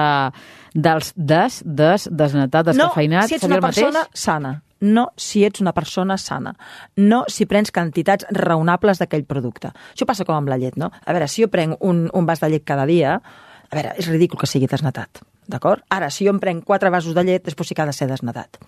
dels 0.72 1.12
des, 1.16 1.60
des, 1.64 2.06
desnatat, 2.08 2.70
descafeinat? 2.70 3.26
No, 3.26 3.28
si 3.28 3.36
ets 3.36 3.48
una 3.48 3.60
persona 3.60 4.06
sana. 4.14 4.54
No 4.80 5.06
si 5.16 5.44
ets 5.44 5.60
una 5.60 5.72
persona 5.72 6.16
sana. 6.20 6.54
No 6.96 7.24
si 7.32 7.46
prens 7.48 7.72
quantitats 7.72 8.28
raonables 8.30 9.00
d'aquell 9.00 9.24
producte. 9.28 9.72
Això 9.94 10.08
passa 10.08 10.24
com 10.28 10.36
amb 10.36 10.52
la 10.52 10.58
llet, 10.60 10.76
no? 10.76 10.90
A 11.04 11.16
veure, 11.16 11.28
si 11.28 11.44
jo 11.44 11.48
prenc 11.52 11.80
un, 11.80 12.06
un 12.12 12.28
vas 12.28 12.40
de 12.40 12.50
llet 12.52 12.64
cada 12.64 12.84
dia, 12.88 13.16
a 13.16 13.74
veure, 13.74 13.94
és 13.96 14.08
ridícul 14.08 14.40
que 14.40 14.48
sigui 14.48 14.68
desnatat, 14.70 15.22
d'acord? 15.50 15.84
Ara, 15.90 16.10
si 16.10 16.26
jo 16.26 16.34
em 16.34 16.40
prenc 16.42 16.64
quatre 16.64 16.90
vasos 16.90 17.14
de 17.16 17.24
llet, 17.26 17.44
després 17.44 17.68
sí 17.68 17.76
que 17.76 17.84
ha 17.84 17.88
de 17.88 17.96
ser 17.96 18.08
desnatat. 18.10 18.60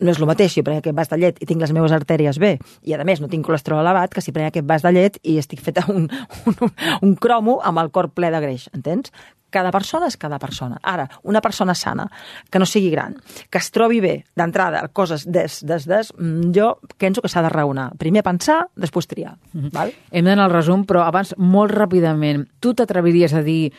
No 0.00 0.14
és 0.14 0.20
el 0.20 0.28
mateix 0.28 0.54
si 0.54 0.62
jo 0.62 0.64
prenc 0.64 0.80
aquest 0.80 0.96
vas 0.96 1.10
de 1.10 1.18
llet 1.20 1.42
i 1.44 1.48
tinc 1.48 1.60
les 1.60 1.74
meves 1.76 1.92
artèries 1.92 2.38
bé, 2.40 2.54
i 2.88 2.94
a 2.96 3.04
més 3.04 3.20
no 3.20 3.28
tinc 3.28 3.44
colesterol 3.44 3.82
elevat, 3.82 4.14
que 4.14 4.24
si 4.24 4.32
prenc 4.32 4.48
aquest 4.48 4.68
vas 4.68 4.86
de 4.86 4.94
llet 4.96 5.18
i 5.22 5.36
estic 5.40 5.60
feta 5.60 5.84
un, 5.92 6.08
un, 6.48 6.72
un 7.04 7.12
cromo 7.20 7.60
amb 7.60 7.82
el 7.84 7.92
cor 7.92 8.08
ple 8.16 8.32
de 8.32 8.40
greix, 8.40 8.70
entens? 8.76 9.12
Cada 9.50 9.72
persona 9.74 10.06
és 10.06 10.16
cada 10.16 10.38
persona. 10.38 10.78
Ara, 10.86 11.08
una 11.26 11.40
persona 11.42 11.74
sana, 11.74 12.06
que 12.50 12.60
no 12.62 12.66
sigui 12.70 12.90
gran, 12.92 13.16
que 13.50 13.58
es 13.58 13.70
trobi 13.74 13.98
bé 14.00 14.14
d'entrada, 14.38 14.84
coses 14.94 15.26
des, 15.26 15.58
des, 15.66 15.88
des, 15.90 16.12
mm, 16.16 16.52
jo 16.54 16.70
penso 17.02 17.20
que 17.20 17.28
s'ha 17.28 17.42
de 17.42 17.50
raonar. 17.50 17.90
Primer 17.98 18.22
pensar, 18.22 18.62
després 18.78 19.10
triar. 19.10 19.34
Val? 19.74 19.90
Hem 20.12 20.30
d'anar 20.30 20.46
al 20.46 20.54
resum, 20.54 20.86
però 20.86 21.02
abans, 21.02 21.34
molt 21.36 21.74
ràpidament, 21.74 22.46
tu 22.62 22.72
t'atreviries 22.78 23.34
a 23.34 23.42
dir 23.42 23.72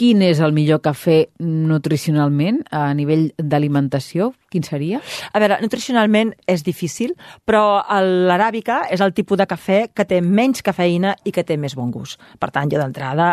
quin 0.00 0.22
és 0.26 0.40
el 0.42 0.54
millor 0.56 0.80
cafè 0.84 1.18
nutricionalment 1.40 2.62
a 2.74 2.88
nivell 2.96 3.28
d'alimentació? 3.38 4.32
Quin 4.54 4.62
seria? 4.62 5.00
A 5.34 5.40
veure, 5.42 5.56
nutricionalment 5.64 6.28
és 6.46 6.62
difícil, 6.62 7.16
però 7.42 7.82
l'aràbica 7.98 8.84
és 8.94 9.00
el 9.02 9.10
tipus 9.16 9.40
de 9.40 9.48
cafè 9.50 9.78
que 9.90 10.04
té 10.06 10.20
menys 10.22 10.62
cafeïna 10.62 11.16
i 11.26 11.32
que 11.34 11.42
té 11.42 11.56
més 11.58 11.74
bon 11.74 11.90
gust. 11.90 12.20
Per 12.38 12.52
tant, 12.54 12.70
jo 12.70 12.78
d'entrada, 12.78 13.32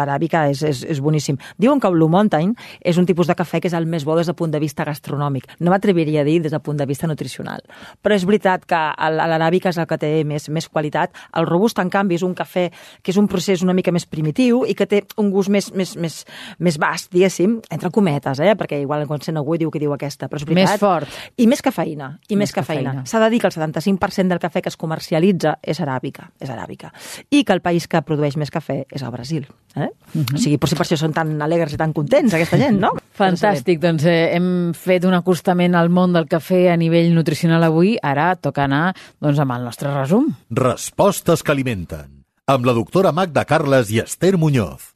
l'aràbica 0.00 0.48
és, 0.50 0.64
és, 0.66 0.80
és 0.82 0.98
boníssim. 1.04 1.38
Diuen 1.62 1.78
que 1.78 1.86
el 1.86 1.94
Blue 1.94 2.10
Mountain 2.10 2.56
és 2.82 2.98
un 2.98 3.06
tipus 3.06 3.30
de 3.30 3.36
cafè 3.38 3.60
que 3.62 3.70
és 3.70 3.76
el 3.78 3.86
més 3.86 4.02
bo 4.02 4.16
des 4.18 4.26
del 4.26 4.34
punt 4.34 4.50
de 4.50 4.58
vista 4.58 4.82
gastronòmic. 4.88 5.46
No 5.62 5.70
m'atreviria 5.70 6.24
a 6.24 6.26
dir 6.26 6.40
des 6.42 6.56
del 6.56 6.64
punt 6.66 6.82
de 6.82 6.88
vista 6.90 7.06
nutricional. 7.06 7.62
Però 8.02 8.18
és 8.18 8.26
veritat 8.26 8.66
que 8.66 8.82
l'aràbica 8.98 9.70
és 9.70 9.78
el 9.78 9.86
que 9.86 10.00
té 10.02 10.10
més, 10.26 10.48
més 10.50 10.66
qualitat. 10.66 11.14
El 11.38 11.46
robust, 11.46 11.78
en 11.78 11.94
canvi, 11.94 12.18
és 12.18 12.26
un 12.26 12.34
cafè 12.34 12.66
que 12.98 13.14
és 13.14 13.22
un 13.22 13.30
procés 13.30 13.62
una 13.62 13.78
mica 13.78 13.94
més 13.94 14.10
primitiu 14.10 14.64
i 14.66 14.74
que 14.74 14.90
té 14.90 15.04
un 15.22 15.30
gust 15.30 15.54
més, 15.54 15.70
més, 15.78 15.94
més, 16.02 16.18
més 16.58 16.82
vast, 16.82 17.12
diguéssim, 17.14 17.60
entre 17.70 17.94
cometes, 17.94 18.42
eh? 18.42 18.58
perquè 18.58 18.82
igual 18.82 19.06
quan 19.06 19.22
sent 19.22 19.38
algú 19.38 19.54
diu 19.54 19.70
que 19.70 19.82
diu 19.82 19.94
aquesta, 19.94 20.26
però 20.26 20.42
és 20.42 20.47
veritat. 20.48 20.72
Més 20.74 20.80
fort. 20.80 21.08
I 21.36 21.46
més 21.46 21.62
cafeïna, 21.62 22.18
i 22.28 22.36
més, 22.36 22.48
Més 22.48 22.52
cafeïna. 22.52 22.90
cafeïna. 22.90 23.06
S'ha 23.06 23.20
de 23.20 23.30
dir 23.30 23.40
que 23.40 23.46
el 23.48 23.52
75% 23.52 24.28
del 24.28 24.38
cafè 24.40 24.62
que 24.62 24.68
es 24.68 24.76
comercialitza 24.76 25.58
és 25.62 25.80
aràbica, 25.80 26.30
és 26.40 26.50
aràbica. 26.50 26.92
I 27.30 27.44
que 27.44 27.52
el 27.52 27.60
país 27.60 27.86
que 27.88 28.02
produeix 28.02 28.36
més 28.36 28.50
cafè 28.50 28.84
és 28.90 29.02
el 29.02 29.10
Brasil. 29.10 29.46
Eh? 29.76 29.88
O 30.34 30.38
sigui, 30.38 30.58
potser 30.58 30.76
per 30.78 30.86
això 30.86 30.96
són 30.98 31.12
tan 31.12 31.36
alegres 31.42 31.74
i 31.74 31.76
tan 31.80 31.92
contents, 31.92 32.34
aquesta 32.34 32.58
gent, 32.58 32.78
no? 32.80 32.92
Fantàstic, 33.18 33.80
doncs 33.82 34.04
eh, 34.06 34.34
hem 34.36 34.72
fet 34.74 35.04
un 35.04 35.14
acostament 35.14 35.74
al 35.74 35.88
món 35.90 36.12
del 36.12 36.26
cafè 36.30 36.68
a 36.72 36.76
nivell 36.76 37.12
nutricional 37.14 37.62
avui, 37.64 37.96
ara 38.02 38.34
toca 38.36 38.64
anar 38.64 38.94
doncs, 39.20 39.38
amb 39.38 39.52
el 39.56 39.64
nostre 39.64 39.92
resum. 39.94 40.30
Respostes 40.50 41.42
que 41.42 41.52
alimenten. 41.52 42.24
Amb 42.48 42.64
la 42.64 42.72
doctora 42.72 43.12
Magda 43.12 43.44
Carles 43.44 43.90
i 43.92 43.98
Esther 44.00 44.38
Muñoz. 44.38 44.94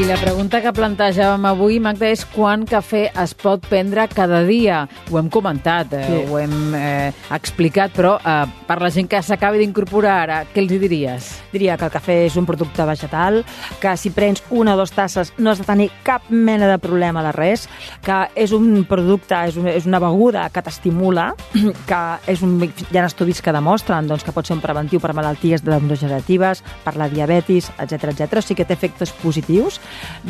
I 0.00 0.06
la 0.08 0.16
pregunta 0.16 0.56
que 0.64 0.70
plantejàvem 0.72 1.42
avui, 1.50 1.74
Magda, 1.78 2.08
és 2.08 2.22
quan 2.32 2.62
cafè 2.64 3.10
es 3.22 3.34
pot 3.36 3.60
prendre 3.68 4.06
cada 4.08 4.38
dia? 4.48 4.86
Ho 5.10 5.18
hem 5.20 5.28
comentat, 5.28 5.92
eh, 5.92 6.06
Sí. 6.06 6.32
ho 6.32 6.38
hem 6.38 6.74
eh, 6.74 7.12
explicat, 7.30 7.92
però 7.92 8.16
eh, 8.16 8.46
per 8.66 8.80
la 8.80 8.88
gent 8.90 9.06
que 9.06 9.20
s'acabi 9.22 9.58
d'incorporar 9.58 10.14
ara, 10.22 10.46
què 10.46 10.62
els 10.62 10.70
diries? 10.80 11.42
Diria 11.52 11.76
que 11.76 11.84
el 11.84 11.90
cafè 11.90 12.24
és 12.24 12.36
un 12.36 12.46
producte 12.46 12.82
vegetal, 12.88 13.44
que 13.80 13.94
si 13.98 14.08
prens 14.10 14.42
una 14.48 14.72
o 14.72 14.76
dues 14.78 14.92
tasses 14.92 15.34
no 15.36 15.50
has 15.50 15.58
de 15.58 15.64
tenir 15.68 15.90
cap 16.02 16.22
mena 16.30 16.66
de 16.72 16.78
problema 16.78 17.22
de 17.22 17.32
res, 17.32 17.68
que 18.02 18.30
és 18.34 18.50
un 18.52 18.86
producte, 18.88 19.34
és, 19.44 19.58
un, 19.58 19.68
és 19.68 19.84
una 19.84 20.00
beguda 20.00 20.48
que 20.48 20.62
t'estimula, 20.62 21.34
que 21.86 22.02
és 22.32 22.40
un, 22.40 22.56
hi 22.64 22.96
ha 22.96 23.04
estudis 23.04 23.42
que 23.42 23.52
demostren 23.52 24.08
doncs, 24.08 24.24
que 24.24 24.32
pot 24.32 24.46
ser 24.46 24.56
un 24.56 24.64
preventiu 24.64 25.00
per 25.00 25.12
malalties 25.12 25.62
neurodegeneratives, 25.68 26.64
per 26.82 26.96
la 26.96 27.10
diabetis, 27.12 27.70
etc 27.78 28.04
etc. 28.16 28.38
o 28.38 28.40
sigui 28.40 28.62
que 28.62 28.64
té 28.64 28.72
efectes 28.72 29.12
positius. 29.20 29.81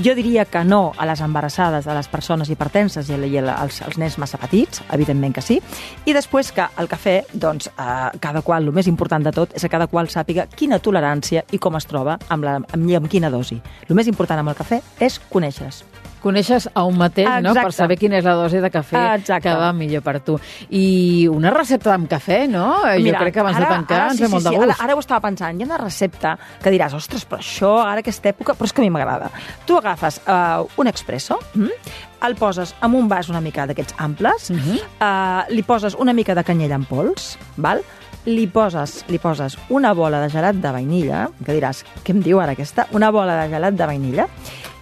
Jo 0.05 0.15
diria 0.19 0.45
que 0.45 0.65
no 0.65 0.93
a 0.97 1.07
les 1.09 1.21
embarassades, 1.21 1.87
a 1.87 1.97
les 1.97 2.09
persones 2.09 2.51
hipertenses 2.51 3.09
i, 3.11 3.39
als, 3.39 3.83
als 3.83 3.99
nens 4.01 4.19
massa 4.19 4.41
petits, 4.41 4.83
evidentment 4.93 5.35
que 5.37 5.45
sí, 5.45 5.61
i 6.07 6.17
després 6.17 6.53
que 6.53 6.69
el 6.79 6.91
cafè, 6.91 7.19
doncs, 7.33 7.71
eh, 7.73 8.11
cada 8.21 8.43
qual, 8.43 8.69
el 8.69 8.77
més 8.77 8.91
important 8.91 9.25
de 9.25 9.33
tot 9.33 9.57
és 9.57 9.63
que 9.63 9.73
cada 9.73 9.89
qual 9.89 10.11
sàpiga 10.13 10.49
quina 10.51 10.81
tolerància 10.83 11.45
i 11.53 11.59
com 11.59 11.77
es 11.79 11.89
troba 11.89 12.19
amb, 12.29 12.45
la, 12.45 12.59
amb, 12.61 12.95
amb 13.03 13.11
quina 13.11 13.31
dosi. 13.31 13.61
El 13.89 13.99
més 13.99 14.11
important 14.11 14.43
amb 14.43 14.55
el 14.55 14.59
cafè 14.59 14.83
és 15.01 15.21
conèixer-se. 15.31 16.02
Coneixes 16.23 16.69
a 16.73 16.85
un 16.87 16.97
mateix, 17.01 17.29
no?, 17.43 17.53
per 17.57 17.73
saber 17.75 17.97
quina 17.99 18.21
és 18.21 18.25
la 18.27 18.35
dosi 18.39 18.61
de 18.63 18.71
cafè 18.71 19.01
Exacte. 19.17 19.49
que 19.49 19.55
va 19.59 19.73
millor 19.75 20.05
per 20.07 20.21
tu. 20.23 20.37
I 20.71 21.27
una 21.33 21.51
recepta 21.51 21.95
amb 21.95 22.07
cafè, 22.11 22.45
no? 22.51 22.69
jo 23.03 23.15
crec 23.19 23.35
que 23.35 23.43
abans 23.43 23.59
de 23.59 23.67
tancar 23.67 24.05
ens 24.13 24.21
sí, 24.21 24.23
ve 24.23 24.29
sí, 24.29 24.33
molt 24.37 24.45
de 24.47 24.51
sí, 24.51 24.57
gust. 24.57 24.71
Ara, 24.77 24.85
ara 24.87 24.95
ho 24.95 25.03
estava 25.03 25.21
pensant. 25.27 25.59
Hi 25.59 25.67
ha 25.67 25.71
una 25.73 25.81
recepta 25.83 26.37
que 26.63 26.71
diràs, 26.71 26.95
ostres, 26.95 27.27
però 27.29 27.43
això, 27.43 27.73
ara 27.83 28.05
aquesta 28.05 28.31
època, 28.31 28.55
però 28.55 28.71
és 28.71 28.73
que 28.73 28.83
a 28.83 28.87
mi 28.87 28.91
m'agrada. 28.95 29.33
Tu 29.67 29.77
agafes 29.77 30.21
uh, 30.27 30.63
un 30.79 30.87
expresso, 30.93 31.41
mm? 31.55 31.83
el 32.23 32.37
poses 32.39 32.77
en 32.81 32.95
un 32.95 33.09
vas 33.11 33.29
una 33.33 33.41
mica 33.43 33.67
d'aquests 33.67 33.97
amples, 33.99 34.51
Mhm. 34.53 34.79
uh, 35.03 35.43
li 35.51 35.63
poses 35.67 35.97
una 35.99 36.13
mica 36.15 36.37
de 36.39 36.45
canyella 36.45 36.77
en 36.79 36.85
pols, 36.87 37.37
val? 37.57 37.83
li 38.25 38.47
poses, 38.47 39.01
li 39.09 39.19
poses 39.19 39.57
una 39.75 39.91
bola 39.99 40.21
de 40.23 40.29
gelat 40.31 40.55
de 40.63 40.71
vainilla, 40.71 41.25
que 41.45 41.57
diràs, 41.57 41.81
què 42.05 42.13
em 42.15 42.21
diu 42.23 42.39
ara 42.39 42.53
aquesta? 42.55 42.87
Una 42.95 43.11
bola 43.11 43.35
de 43.41 43.49
gelat 43.51 43.75
de 43.75 43.87
vainilla, 43.91 44.29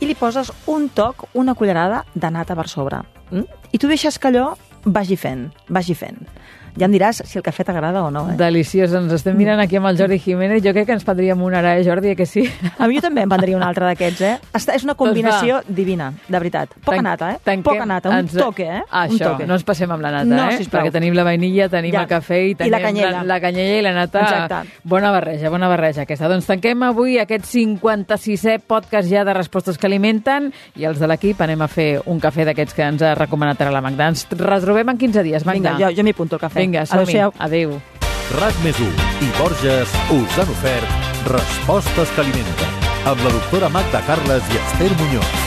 i 0.01 0.09
li 0.09 0.17
poses 0.17 0.51
un 0.67 0.89
toc, 0.89 1.29
una 1.37 1.55
cullerada 1.55 2.05
de 2.15 2.31
nata 2.33 2.57
per 2.57 2.69
sobre. 2.69 3.03
Mm? 3.31 3.47
I 3.73 3.79
tu 3.79 3.89
deixes 3.91 4.19
que 4.19 4.29
allò 4.29 4.55
vagi 4.85 5.17
fent, 5.17 5.51
vagi 5.69 5.95
fent. 5.95 6.25
Ja 6.81 6.87
em 6.89 6.93
diràs 6.95 7.21
si 7.29 7.37
el 7.39 7.45
cafè 7.45 7.63
t'agrada 7.69 8.01
o 8.03 8.11
no, 8.11 8.23
eh? 8.33 8.37
Deliciós, 8.41 8.95
ens 8.97 9.13
estem 9.13 9.37
mirant 9.37 9.61
aquí 9.61 9.77
amb 9.77 9.87
el 9.91 9.99
Jordi 9.99 10.19
Jiménez. 10.19 10.63
Jo 10.65 10.73
crec 10.73 10.87
que 10.89 10.95
ens 10.97 11.05
prendríem 11.05 11.41
un 11.45 11.55
ara, 11.55 11.77
eh, 11.79 11.85
Jordi, 11.85 12.09
eh, 12.15 12.17
que 12.17 12.25
sí? 12.27 12.47
A 12.79 12.89
mi 12.89 12.97
jo 12.97 13.03
també 13.05 13.21
em 13.23 13.29
prendria 13.29 13.57
un 13.59 13.63
altre 13.63 13.85
d'aquests, 13.85 14.21
eh? 14.25 14.39
Està, 14.57 14.75
és 14.75 14.85
una 14.89 14.95
combinació 14.97 15.61
divina, 15.69 16.13
de 16.27 16.39
veritat. 16.39 16.71
Poca 16.83 16.97
Tan- 16.97 17.05
nata, 17.05 17.31
eh? 17.33 17.39
tanquem- 17.45 17.63
Poca 17.63 17.85
nata, 17.87 18.09
un 18.09 18.17
ens- 18.25 18.33
toque, 18.37 18.65
eh? 18.65 18.83
Ah, 18.91 19.05
un 19.11 19.17
això, 19.19 19.33
toque. 19.33 19.47
no 19.47 19.55
ens 19.55 19.65
passem 19.65 19.91
amb 19.91 20.01
la 20.03 20.11
nata, 20.11 20.25
No, 20.25 20.49
eh? 20.49 20.57
sisplau. 20.57 20.83
Perquè 20.87 20.93
tenim 20.93 21.15
la 21.15 21.25
vainilla, 21.25 21.69
tenim 21.69 21.93
Ja. 21.93 22.03
el 22.03 22.09
cafè 22.09 22.41
i 22.47 22.51
I 22.53 22.55
tenim 22.55 22.73
la 22.73 22.81
canyella. 22.81 23.11
La, 23.21 23.25
la 23.35 23.41
canyella 23.41 23.79
i 23.79 23.83
la 23.83 23.93
nata. 23.93 24.21
Exacte. 24.21 24.79
Bona 24.85 25.11
barreja, 25.13 25.51
bona 25.51 25.69
barreja 25.69 26.03
aquesta. 26.09 26.29
Doncs 26.29 26.47
tanquem 26.47 26.83
avui 26.83 27.19
aquest 27.19 27.45
56è 27.45 28.61
podcast 28.67 29.09
ja 29.11 29.25
de 29.25 29.35
respostes 29.35 29.77
que 29.79 29.87
alimenten 29.87 30.53
i 30.77 30.85
els 30.89 30.99
de 31.01 31.07
l'equip 31.11 31.41
anem 31.43 31.61
a 31.63 31.69
fer 31.69 32.01
un 32.07 32.21
cafè 32.23 32.45
d'aquests 32.49 32.75
que 32.77 32.83
ens 32.87 33.03
ha 33.03 33.15
recomanat 33.19 33.61
ara 33.61 33.71
la 33.75 33.81
Magda. 33.85 34.09
Ens 34.09 34.27
retrobem 34.31 34.89
en 34.89 34.99
15 34.99 35.23
dies, 35.27 35.45
Magda. 35.45 35.75
Vinga, 35.77 35.91
jo, 35.91 35.97
jo 35.97 36.03
m'hi 36.07 36.11
apunto 36.15 36.37
el 36.37 36.41
cafè. 36.41 36.61
Vinga, 36.61 36.70
som-hi. 36.87 37.19
Adéu-siau. 37.19 37.35
Adéu. 37.39 37.79
RAC 38.39 38.55
més 38.63 38.79
i 38.79 39.31
Borges 39.39 39.91
us 40.15 40.39
han 40.39 40.53
ofert 40.55 41.09
Respostes 41.27 42.13
que 42.15 42.23
alimenten 42.23 42.71
amb 43.11 43.25
la 43.25 43.33
doctora 43.35 43.69
Magda 43.69 44.01
Carles 44.07 44.47
i 44.55 44.61
Esther 44.61 44.93
Muñoz. 44.97 45.41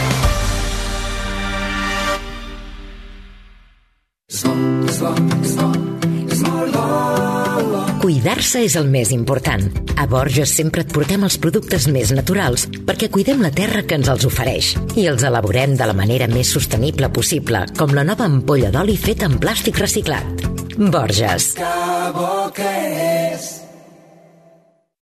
Cuidar-se 8.04 8.62
és 8.68 8.76
el 8.76 8.90
més 8.92 9.14
important. 9.16 9.64
A 9.96 10.06
Borges 10.12 10.52
sempre 10.58 10.84
et 10.84 10.94
portem 10.94 11.24
els 11.24 11.38
productes 11.40 11.88
més 11.88 12.12
naturals 12.16 12.68
perquè 12.88 13.10
cuidem 13.10 13.42
la 13.44 13.52
terra 13.52 13.86
que 13.88 13.96
ens 14.00 14.12
els 14.12 14.28
ofereix 14.28 14.74
i 15.00 15.08
els 15.12 15.24
elaborem 15.24 15.78
de 15.80 15.88
la 15.88 15.96
manera 15.98 16.28
més 16.28 16.52
sostenible 16.54 17.10
possible, 17.16 17.66
com 17.80 17.96
la 17.96 18.06
nova 18.08 18.28
ampolla 18.30 18.74
d'oli 18.76 18.98
feta 19.00 19.32
en 19.32 19.40
plàstic 19.40 19.80
reciclat. 19.80 20.53
Borges. 20.78 21.54
Que 21.54 21.74
bo 22.14 22.50
que 22.54 22.72
és 23.34 23.62